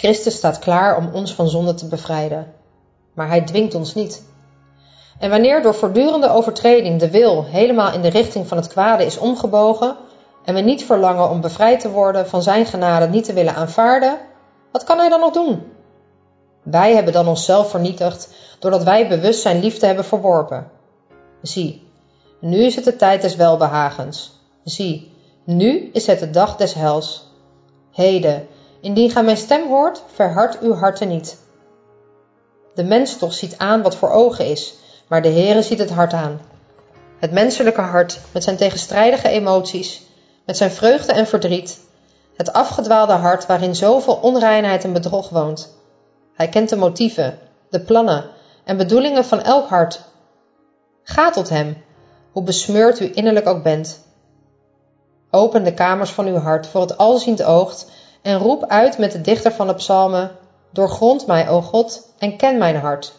Christus 0.04 0.34
staat 0.34 0.58
klaar 0.58 0.96
om 0.96 1.10
ons 1.12 1.34
van 1.34 1.48
zonde 1.48 1.74
te 1.74 1.86
bevrijden, 1.86 2.52
maar 3.14 3.28
hij 3.28 3.40
dwingt 3.40 3.74
ons 3.74 3.94
niet. 3.94 4.22
En 5.18 5.30
wanneer 5.30 5.62
door 5.62 5.74
voortdurende 5.74 6.28
overtreding 6.28 7.00
de 7.00 7.10
wil 7.10 7.44
helemaal 7.44 7.92
in 7.92 8.02
de 8.02 8.08
richting 8.08 8.48
van 8.48 8.56
het 8.56 8.68
kwade 8.68 9.04
is 9.04 9.18
omgebogen 9.18 9.96
en 10.44 10.54
we 10.54 10.60
niet 10.60 10.84
verlangen 10.84 11.30
om 11.30 11.40
bevrijd 11.40 11.80
te 11.80 11.90
worden 11.90 12.28
van 12.28 12.42
zijn 12.42 12.66
genade 12.66 13.08
niet 13.08 13.24
te 13.24 13.32
willen 13.32 13.54
aanvaarden, 13.54 14.18
wat 14.72 14.84
kan 14.84 14.98
hij 14.98 15.08
dan 15.08 15.20
nog 15.20 15.32
doen? 15.32 15.62
Wij 16.62 16.94
hebben 16.94 17.12
dan 17.12 17.28
onszelf 17.28 17.70
vernietigd 17.70 18.28
doordat 18.58 18.82
wij 18.82 19.08
bewust 19.08 19.40
zijn 19.40 19.60
liefde 19.60 19.86
hebben 19.86 20.04
verworpen. 20.04 20.70
Zie, 21.42 21.88
nu 22.40 22.58
is 22.64 22.74
het 22.74 22.84
de 22.84 22.96
tijd 22.96 23.22
des 23.22 23.36
welbehagens. 23.36 24.40
Zie, 24.64 25.12
nu 25.44 25.90
is 25.92 26.06
het 26.06 26.18
de 26.18 26.30
dag 26.30 26.56
des 26.56 26.74
hels. 26.74 27.32
Heden, 27.92 28.46
indien 28.84 29.10
gij 29.10 29.22
mijn 29.22 29.36
stem 29.36 29.68
hoort, 29.68 30.02
verhard 30.14 30.60
uw 30.60 30.74
harten 30.74 31.08
niet. 31.08 31.38
De 32.74 32.84
mens 32.84 33.16
toch 33.18 33.32
ziet 33.32 33.58
aan 33.58 33.82
wat 33.82 33.96
voor 33.96 34.10
ogen 34.10 34.46
is, 34.46 34.74
maar 35.08 35.22
de 35.22 35.28
Heere 35.28 35.62
ziet 35.62 35.78
het 35.78 35.90
hart 35.90 36.12
aan. 36.12 36.40
Het 37.18 37.32
menselijke 37.32 37.80
hart, 37.80 38.20
met 38.32 38.44
zijn 38.44 38.56
tegenstrijdige 38.56 39.28
emoties, 39.28 40.02
met 40.46 40.56
zijn 40.56 40.70
vreugde 40.70 41.12
en 41.12 41.26
verdriet, 41.26 41.80
het 42.36 42.52
afgedwaalde 42.52 43.12
hart 43.12 43.46
waarin 43.46 43.74
zoveel 43.74 44.14
onreinheid 44.14 44.84
en 44.84 44.92
bedrog 44.92 45.28
woont. 45.28 45.76
Hij 46.34 46.48
kent 46.48 46.68
de 46.68 46.76
motieven, 46.76 47.38
de 47.70 47.80
plannen 47.80 48.24
en 48.64 48.76
bedoelingen 48.76 49.24
van 49.24 49.42
elk 49.42 49.68
hart. 49.68 50.00
Ga 51.02 51.30
tot 51.30 51.48
hem, 51.48 51.84
hoe 52.32 52.42
besmeurd 52.42 53.00
u 53.00 53.10
innerlijk 53.14 53.46
ook 53.46 53.62
bent. 53.62 54.00
Open 55.30 55.64
de 55.64 55.74
kamers 55.74 56.10
van 56.10 56.26
uw 56.26 56.38
hart 56.38 56.66
voor 56.66 56.80
het 56.80 56.98
alziend 56.98 57.42
oog 57.42 57.74
en 58.24 58.38
roep 58.38 58.64
uit 58.66 58.98
met 58.98 59.12
de 59.12 59.20
dichter 59.20 59.52
van 59.52 59.66
de 59.66 59.74
psalmen: 59.74 60.30
Doorgrond 60.72 61.26
mij, 61.26 61.48
o 61.48 61.60
God, 61.60 62.08
en 62.18 62.36
ken 62.36 62.58
mijn 62.58 62.76
hart. 62.76 63.12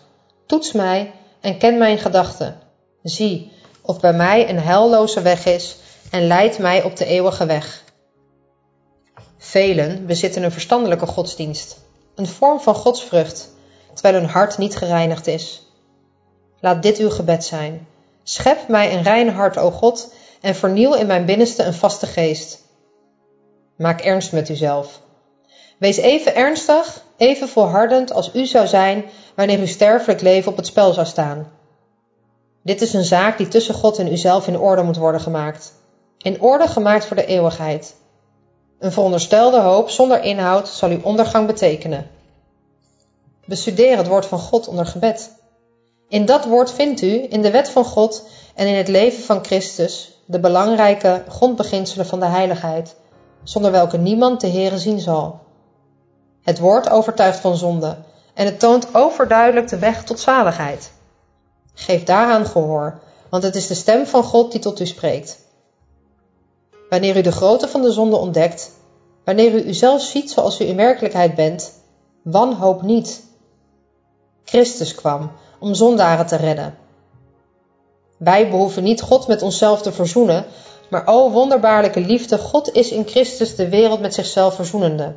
Toets 0.45 0.71
mij 0.71 1.11
en 1.41 1.57
ken 1.57 1.77
mijn 1.77 1.97
gedachten. 1.97 2.59
Zie 3.03 3.51
of 3.81 3.99
bij 3.99 4.13
mij 4.13 4.49
een 4.49 4.59
heilloze 4.59 5.21
weg 5.21 5.45
is 5.45 5.77
en 6.11 6.27
leid 6.27 6.59
mij 6.59 6.83
op 6.83 6.95
de 6.95 7.05
eeuwige 7.05 7.45
weg. 7.45 7.83
Velen 9.37 10.05
bezitten 10.05 10.43
een 10.43 10.51
verstandelijke 10.51 11.07
godsdienst, 11.07 11.79
een 12.15 12.27
vorm 12.27 12.59
van 12.59 12.75
godsvrucht, 12.75 13.49
terwijl 13.93 14.21
hun 14.21 14.29
hart 14.29 14.57
niet 14.57 14.75
gereinigd 14.75 15.27
is. 15.27 15.61
Laat 16.59 16.83
dit 16.83 16.97
uw 16.97 17.09
gebed 17.09 17.45
zijn. 17.45 17.87
Schep 18.23 18.67
mij 18.67 18.93
een 18.93 19.03
rein 19.03 19.29
hart, 19.29 19.57
o 19.57 19.71
God, 19.71 20.13
en 20.41 20.55
vernieuw 20.55 20.93
in 20.93 21.07
mijn 21.07 21.25
binnenste 21.25 21.63
een 21.63 21.73
vaste 21.73 22.05
geest. 22.07 22.63
Maak 23.75 24.01
ernst 24.01 24.31
met 24.31 24.49
uzelf. 24.49 25.01
Wees 25.77 25.97
even 25.97 26.35
ernstig, 26.35 27.03
even 27.17 27.49
volhardend 27.49 28.13
als 28.13 28.33
u 28.33 28.45
zou 28.45 28.67
zijn 28.67 29.05
wanneer 29.35 29.59
uw 29.59 29.67
sterfelijk 29.67 30.21
leven 30.21 30.51
op 30.51 30.57
het 30.57 30.65
spel 30.65 30.93
zou 30.93 31.07
staan. 31.07 31.51
Dit 32.63 32.81
is 32.81 32.93
een 32.93 33.03
zaak 33.03 33.37
die 33.37 33.47
tussen 33.47 33.73
God 33.73 33.97
en 33.97 34.11
uzelf 34.11 34.47
in 34.47 34.59
orde 34.59 34.83
moet 34.83 34.97
worden 34.97 35.21
gemaakt. 35.21 35.73
In 36.17 36.41
orde 36.41 36.67
gemaakt 36.67 37.05
voor 37.05 37.15
de 37.15 37.25
eeuwigheid. 37.25 37.95
Een 38.79 38.91
veronderstelde 38.91 39.59
hoop 39.59 39.89
zonder 39.89 40.23
inhoud 40.23 40.67
zal 40.67 40.89
uw 40.89 41.01
ondergang 41.01 41.47
betekenen. 41.47 42.09
Bestudeer 43.45 43.97
het 43.97 44.07
woord 44.07 44.25
van 44.25 44.39
God 44.39 44.67
onder 44.67 44.85
gebed. 44.85 45.31
In 46.09 46.25
dat 46.25 46.45
woord 46.45 46.71
vindt 46.71 47.01
u, 47.01 47.25
in 47.29 47.41
de 47.41 47.51
wet 47.51 47.69
van 47.69 47.85
God 47.85 48.27
en 48.55 48.67
in 48.67 48.75
het 48.75 48.87
leven 48.87 49.23
van 49.23 49.45
Christus, 49.45 50.19
de 50.25 50.39
belangrijke 50.39 51.23
grondbeginselen 51.27 52.05
van 52.05 52.19
de 52.19 52.25
heiligheid, 52.25 52.95
zonder 53.45 53.71
welke 53.71 53.97
niemand 53.97 54.41
de 54.41 54.49
Heere 54.49 54.77
zien 54.77 54.99
zal. 54.99 55.39
Het 56.41 56.59
woord 56.59 56.89
overtuigt 56.89 57.39
van 57.39 57.57
zonde 57.57 57.97
en 58.33 58.45
het 58.45 58.59
toont 58.59 58.95
overduidelijk 58.95 59.67
de 59.67 59.79
weg 59.79 60.03
tot 60.03 60.19
zaligheid. 60.19 60.91
Geef 61.73 62.03
daaraan 62.03 62.45
gehoor, 62.45 62.99
want 63.29 63.43
het 63.43 63.55
is 63.55 63.67
de 63.67 63.73
stem 63.73 64.05
van 64.05 64.23
God 64.23 64.51
die 64.51 64.61
tot 64.61 64.79
u 64.79 64.85
spreekt. 64.85 65.39
Wanneer 66.89 67.17
u 67.17 67.21
de 67.21 67.31
grootte 67.31 67.67
van 67.67 67.81
de 67.81 67.91
zonde 67.91 68.15
ontdekt, 68.15 68.71
wanneer 69.23 69.53
u 69.53 69.63
uzelf 69.67 70.01
ziet 70.01 70.31
zoals 70.31 70.61
u 70.61 70.65
in 70.65 70.75
werkelijkheid 70.75 71.35
bent, 71.35 71.71
wanhoop 72.21 72.81
niet. 72.81 73.23
Christus 74.43 74.95
kwam 74.95 75.31
om 75.59 75.73
zondaren 75.73 76.25
te 76.25 76.35
redden. 76.35 76.77
Wij 78.17 78.49
behoeven 78.49 78.83
niet 78.83 79.01
God 79.01 79.27
met 79.27 79.41
onszelf 79.41 79.81
te 79.81 79.91
verzoenen, 79.91 80.45
maar 80.95 81.07
o 81.15 81.31
wonderbaarlijke 81.31 81.99
liefde, 81.99 82.37
God 82.37 82.71
is 82.73 82.91
in 82.91 83.07
Christus 83.07 83.55
de 83.55 83.69
wereld 83.69 83.99
met 83.99 84.13
zichzelf 84.13 84.55
verzoenende. 84.55 85.13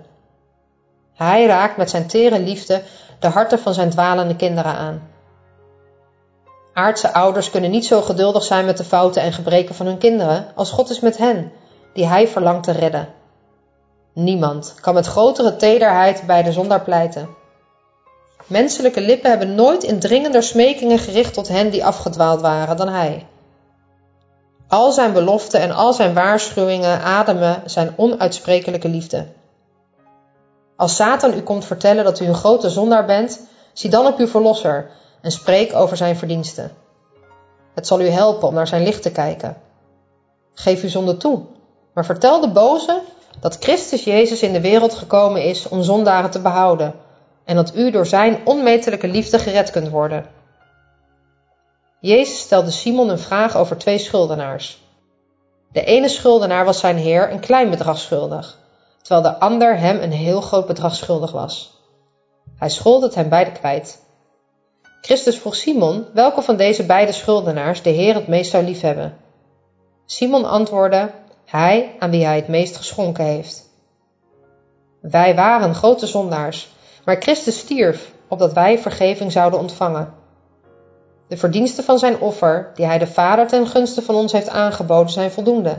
Hij 1.15 1.47
raakt 1.47 1.77
met 1.77 1.91
zijn 1.91 2.07
tere 2.07 2.41
liefde 2.41 2.83
de 3.19 3.27
harten 3.27 3.59
van 3.59 3.75
zijn 3.75 3.91
dwalende 3.91 4.37
kinderen 4.37 4.75
aan. 4.75 5.09
Aardse 6.73 7.13
ouders 7.13 7.51
kunnen 7.51 7.71
niet 7.71 7.87
zo 7.87 8.01
geduldig 8.01 8.43
zijn 8.43 8.65
met 8.65 8.77
de 8.77 8.85
fouten 8.85 9.23
en 9.23 9.33
gebreken 9.33 9.75
van 9.75 9.87
hun 9.87 9.99
kinderen 9.99 10.47
als 10.55 10.71
God 10.71 10.91
is 10.91 11.01
met 11.01 11.17
hen, 11.17 11.53
die 11.93 12.07
Hij 12.07 12.29
verlangt 12.29 12.65
te 12.65 12.73
redden. 12.73 13.09
Niemand 14.13 14.75
kan 14.81 14.95
met 14.95 15.07
grotere 15.07 15.57
tederheid 15.57 16.23
bij 16.27 16.43
de 16.43 16.53
zondaar 16.53 16.83
pleiten. 16.83 17.29
Menselijke 18.47 19.01
lippen 19.01 19.31
hebben 19.31 19.55
nooit 19.55 19.83
in 19.83 19.99
dringender 19.99 20.43
smekingen 20.43 20.99
gericht 20.99 21.35
tot 21.35 21.49
hen 21.49 21.71
die 21.71 21.85
afgedwaald 21.85 22.41
waren 22.41 22.77
dan 22.77 22.89
Hij. 22.89 23.27
Al 24.69 24.93
zijn 24.93 25.13
beloften 25.13 25.61
en 25.61 25.71
al 25.71 25.93
zijn 25.93 26.15
waarschuwingen 26.15 27.01
ademen 27.01 27.63
zijn 27.65 27.93
onuitsprekelijke 27.97 28.89
liefde. 28.89 29.27
Als 30.77 30.97
Satan 30.97 31.35
u 31.35 31.41
komt 31.41 31.65
vertellen 31.65 32.05
dat 32.05 32.21
u 32.21 32.27
een 32.27 32.35
grote 32.35 32.71
zondaar 32.71 33.05
bent, 33.05 33.41
zie 33.73 33.91
dan 33.91 34.07
op 34.07 34.19
uw 34.19 34.27
verlosser 34.27 34.91
en 35.21 35.31
spreek 35.31 35.75
over 35.75 35.97
zijn 35.97 36.17
verdiensten. 36.17 36.71
Het 37.75 37.87
zal 37.87 38.01
u 38.01 38.09
helpen 38.09 38.49
om 38.49 38.55
naar 38.55 38.67
zijn 38.67 38.83
licht 38.83 39.03
te 39.03 39.13
kijken. 39.13 39.57
Geef 40.55 40.83
uw 40.83 40.89
zonde 40.89 41.17
toe, 41.17 41.43
maar 41.95 42.05
vertel 42.05 42.41
de 42.41 42.51
boze 42.51 43.01
dat 43.41 43.57
Christus 43.61 44.05
Jezus 44.05 44.43
in 44.43 44.53
de 44.53 44.61
wereld 44.61 44.95
gekomen 44.95 45.45
is 45.45 45.69
om 45.69 45.83
zondaren 45.83 46.31
te 46.31 46.41
behouden 46.41 46.95
en 47.45 47.57
dat 47.57 47.77
u 47.77 47.91
door 47.91 48.07
zijn 48.07 48.39
onmetelijke 48.45 49.09
liefde 49.09 49.39
gered 49.39 49.71
kunt 49.71 49.89
worden. 49.89 50.27
Jezus 52.01 52.41
stelde 52.41 52.71
Simon 52.71 53.09
een 53.09 53.19
vraag 53.19 53.57
over 53.57 53.79
twee 53.79 53.99
schuldenaars. 53.99 54.79
De 55.73 55.85
ene 55.85 56.09
schuldenaar 56.09 56.65
was 56.65 56.79
zijn 56.79 56.97
heer 56.97 57.31
een 57.33 57.41
klein 57.41 57.71
bedrag 57.71 57.99
schuldig, 57.99 58.59
terwijl 59.03 59.23
de 59.23 59.41
ander 59.41 59.79
hem 59.79 60.03
een 60.03 60.13
heel 60.13 60.41
groot 60.41 60.67
bedrag 60.67 60.95
schuldig 60.95 61.33
was. 61.33 61.77
Hij 62.57 62.69
schuldde 62.69 63.07
het 63.07 63.15
hem 63.15 63.29
beide 63.29 63.53
kwijt. 63.53 64.03
Christus 65.01 65.39
vroeg 65.39 65.55
Simon 65.55 66.07
welke 66.15 66.43
van 66.43 66.57
deze 66.57 66.87
beide 66.87 67.13
schuldenaars 67.13 67.83
de 67.83 67.91
Heer 67.91 68.15
het 68.15 68.29
meest 68.29 68.51
zou 68.51 68.65
liefhebben. 68.65 69.17
Simon 70.07 70.45
antwoordde: 70.45 71.11
Hij 71.45 71.97
aan 71.99 72.11
wie 72.11 72.25
hij 72.25 72.37
het 72.37 72.49
meest 72.49 72.77
geschonken 72.77 73.25
heeft. 73.25 73.71
Wij 75.01 75.35
waren 75.35 75.75
grote 75.75 76.07
zondaars, 76.07 76.69
maar 77.05 77.17
Christus 77.21 77.59
stierf 77.59 78.13
opdat 78.29 78.53
wij 78.53 78.79
vergeving 78.79 79.33
zouden 79.33 79.59
ontvangen. 79.59 80.15
De 81.29 81.37
verdiensten 81.37 81.85
van 81.85 81.99
zijn 81.99 82.21
offer, 82.21 82.71
die 82.75 82.87
hij 82.87 82.99
de 82.99 83.07
Vader 83.07 83.47
ten 83.47 83.67
gunste 83.67 84.03
van 84.03 84.15
ons 84.15 84.33
heeft 84.33 84.49
aangeboden, 84.49 85.13
zijn 85.13 85.31
voldoende. 85.31 85.79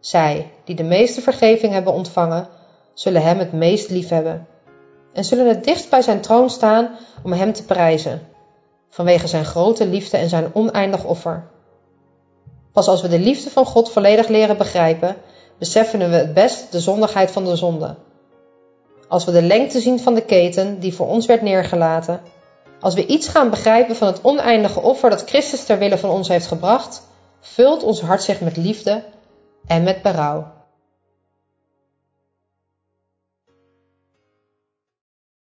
Zij, 0.00 0.50
die 0.64 0.76
de 0.76 0.82
meeste 0.82 1.20
vergeving 1.20 1.72
hebben 1.72 1.92
ontvangen, 1.92 2.48
zullen 2.94 3.22
hem 3.22 3.38
het 3.38 3.52
meest 3.52 3.90
liefhebben 3.90 4.46
en 5.12 5.24
zullen 5.24 5.48
het 5.48 5.64
dichtst 5.64 5.90
bij 5.90 6.02
zijn 6.02 6.20
troon 6.20 6.50
staan 6.50 6.90
om 7.22 7.32
hem 7.32 7.52
te 7.52 7.64
prijzen, 7.64 8.20
vanwege 8.88 9.26
zijn 9.26 9.44
grote 9.44 9.86
liefde 9.86 10.16
en 10.16 10.28
zijn 10.28 10.50
oneindig 10.52 11.04
offer. 11.04 11.46
Pas 12.72 12.88
als 12.88 13.02
we 13.02 13.08
de 13.08 13.18
liefde 13.18 13.50
van 13.50 13.64
God 13.64 13.90
volledig 13.90 14.28
leren 14.28 14.56
begrijpen, 14.56 15.16
beseffen 15.58 15.98
we 15.98 16.16
het 16.16 16.34
best 16.34 16.72
de 16.72 16.80
zondigheid 16.80 17.30
van 17.30 17.44
de 17.44 17.56
zonde. 17.56 17.94
als 19.08 19.24
we 19.24 19.32
de 19.32 19.42
lengte 19.42 19.80
zien 19.80 20.00
van 20.00 20.14
de 20.14 20.24
keten 20.24 20.80
die 20.80 20.94
voor 20.94 21.06
ons 21.06 21.26
werd 21.26 21.42
neergelaten, 21.42 22.20
als 22.80 22.94
we 22.94 23.06
iets 23.06 23.28
gaan 23.28 23.50
begrijpen 23.50 23.96
van 23.96 24.06
het 24.06 24.22
oneindige 24.22 24.80
offer 24.80 25.10
dat 25.10 25.28
Christus 25.28 25.64
ter 25.64 25.78
wille 25.78 25.98
van 25.98 26.10
ons 26.10 26.28
heeft 26.28 26.46
gebracht, 26.46 27.02
vult 27.40 27.82
ons 27.82 28.00
hart 28.00 28.22
zich 28.22 28.40
met 28.40 28.56
liefde 28.56 29.04
en 29.66 29.82
met 29.82 30.02
berouw. 30.02 30.57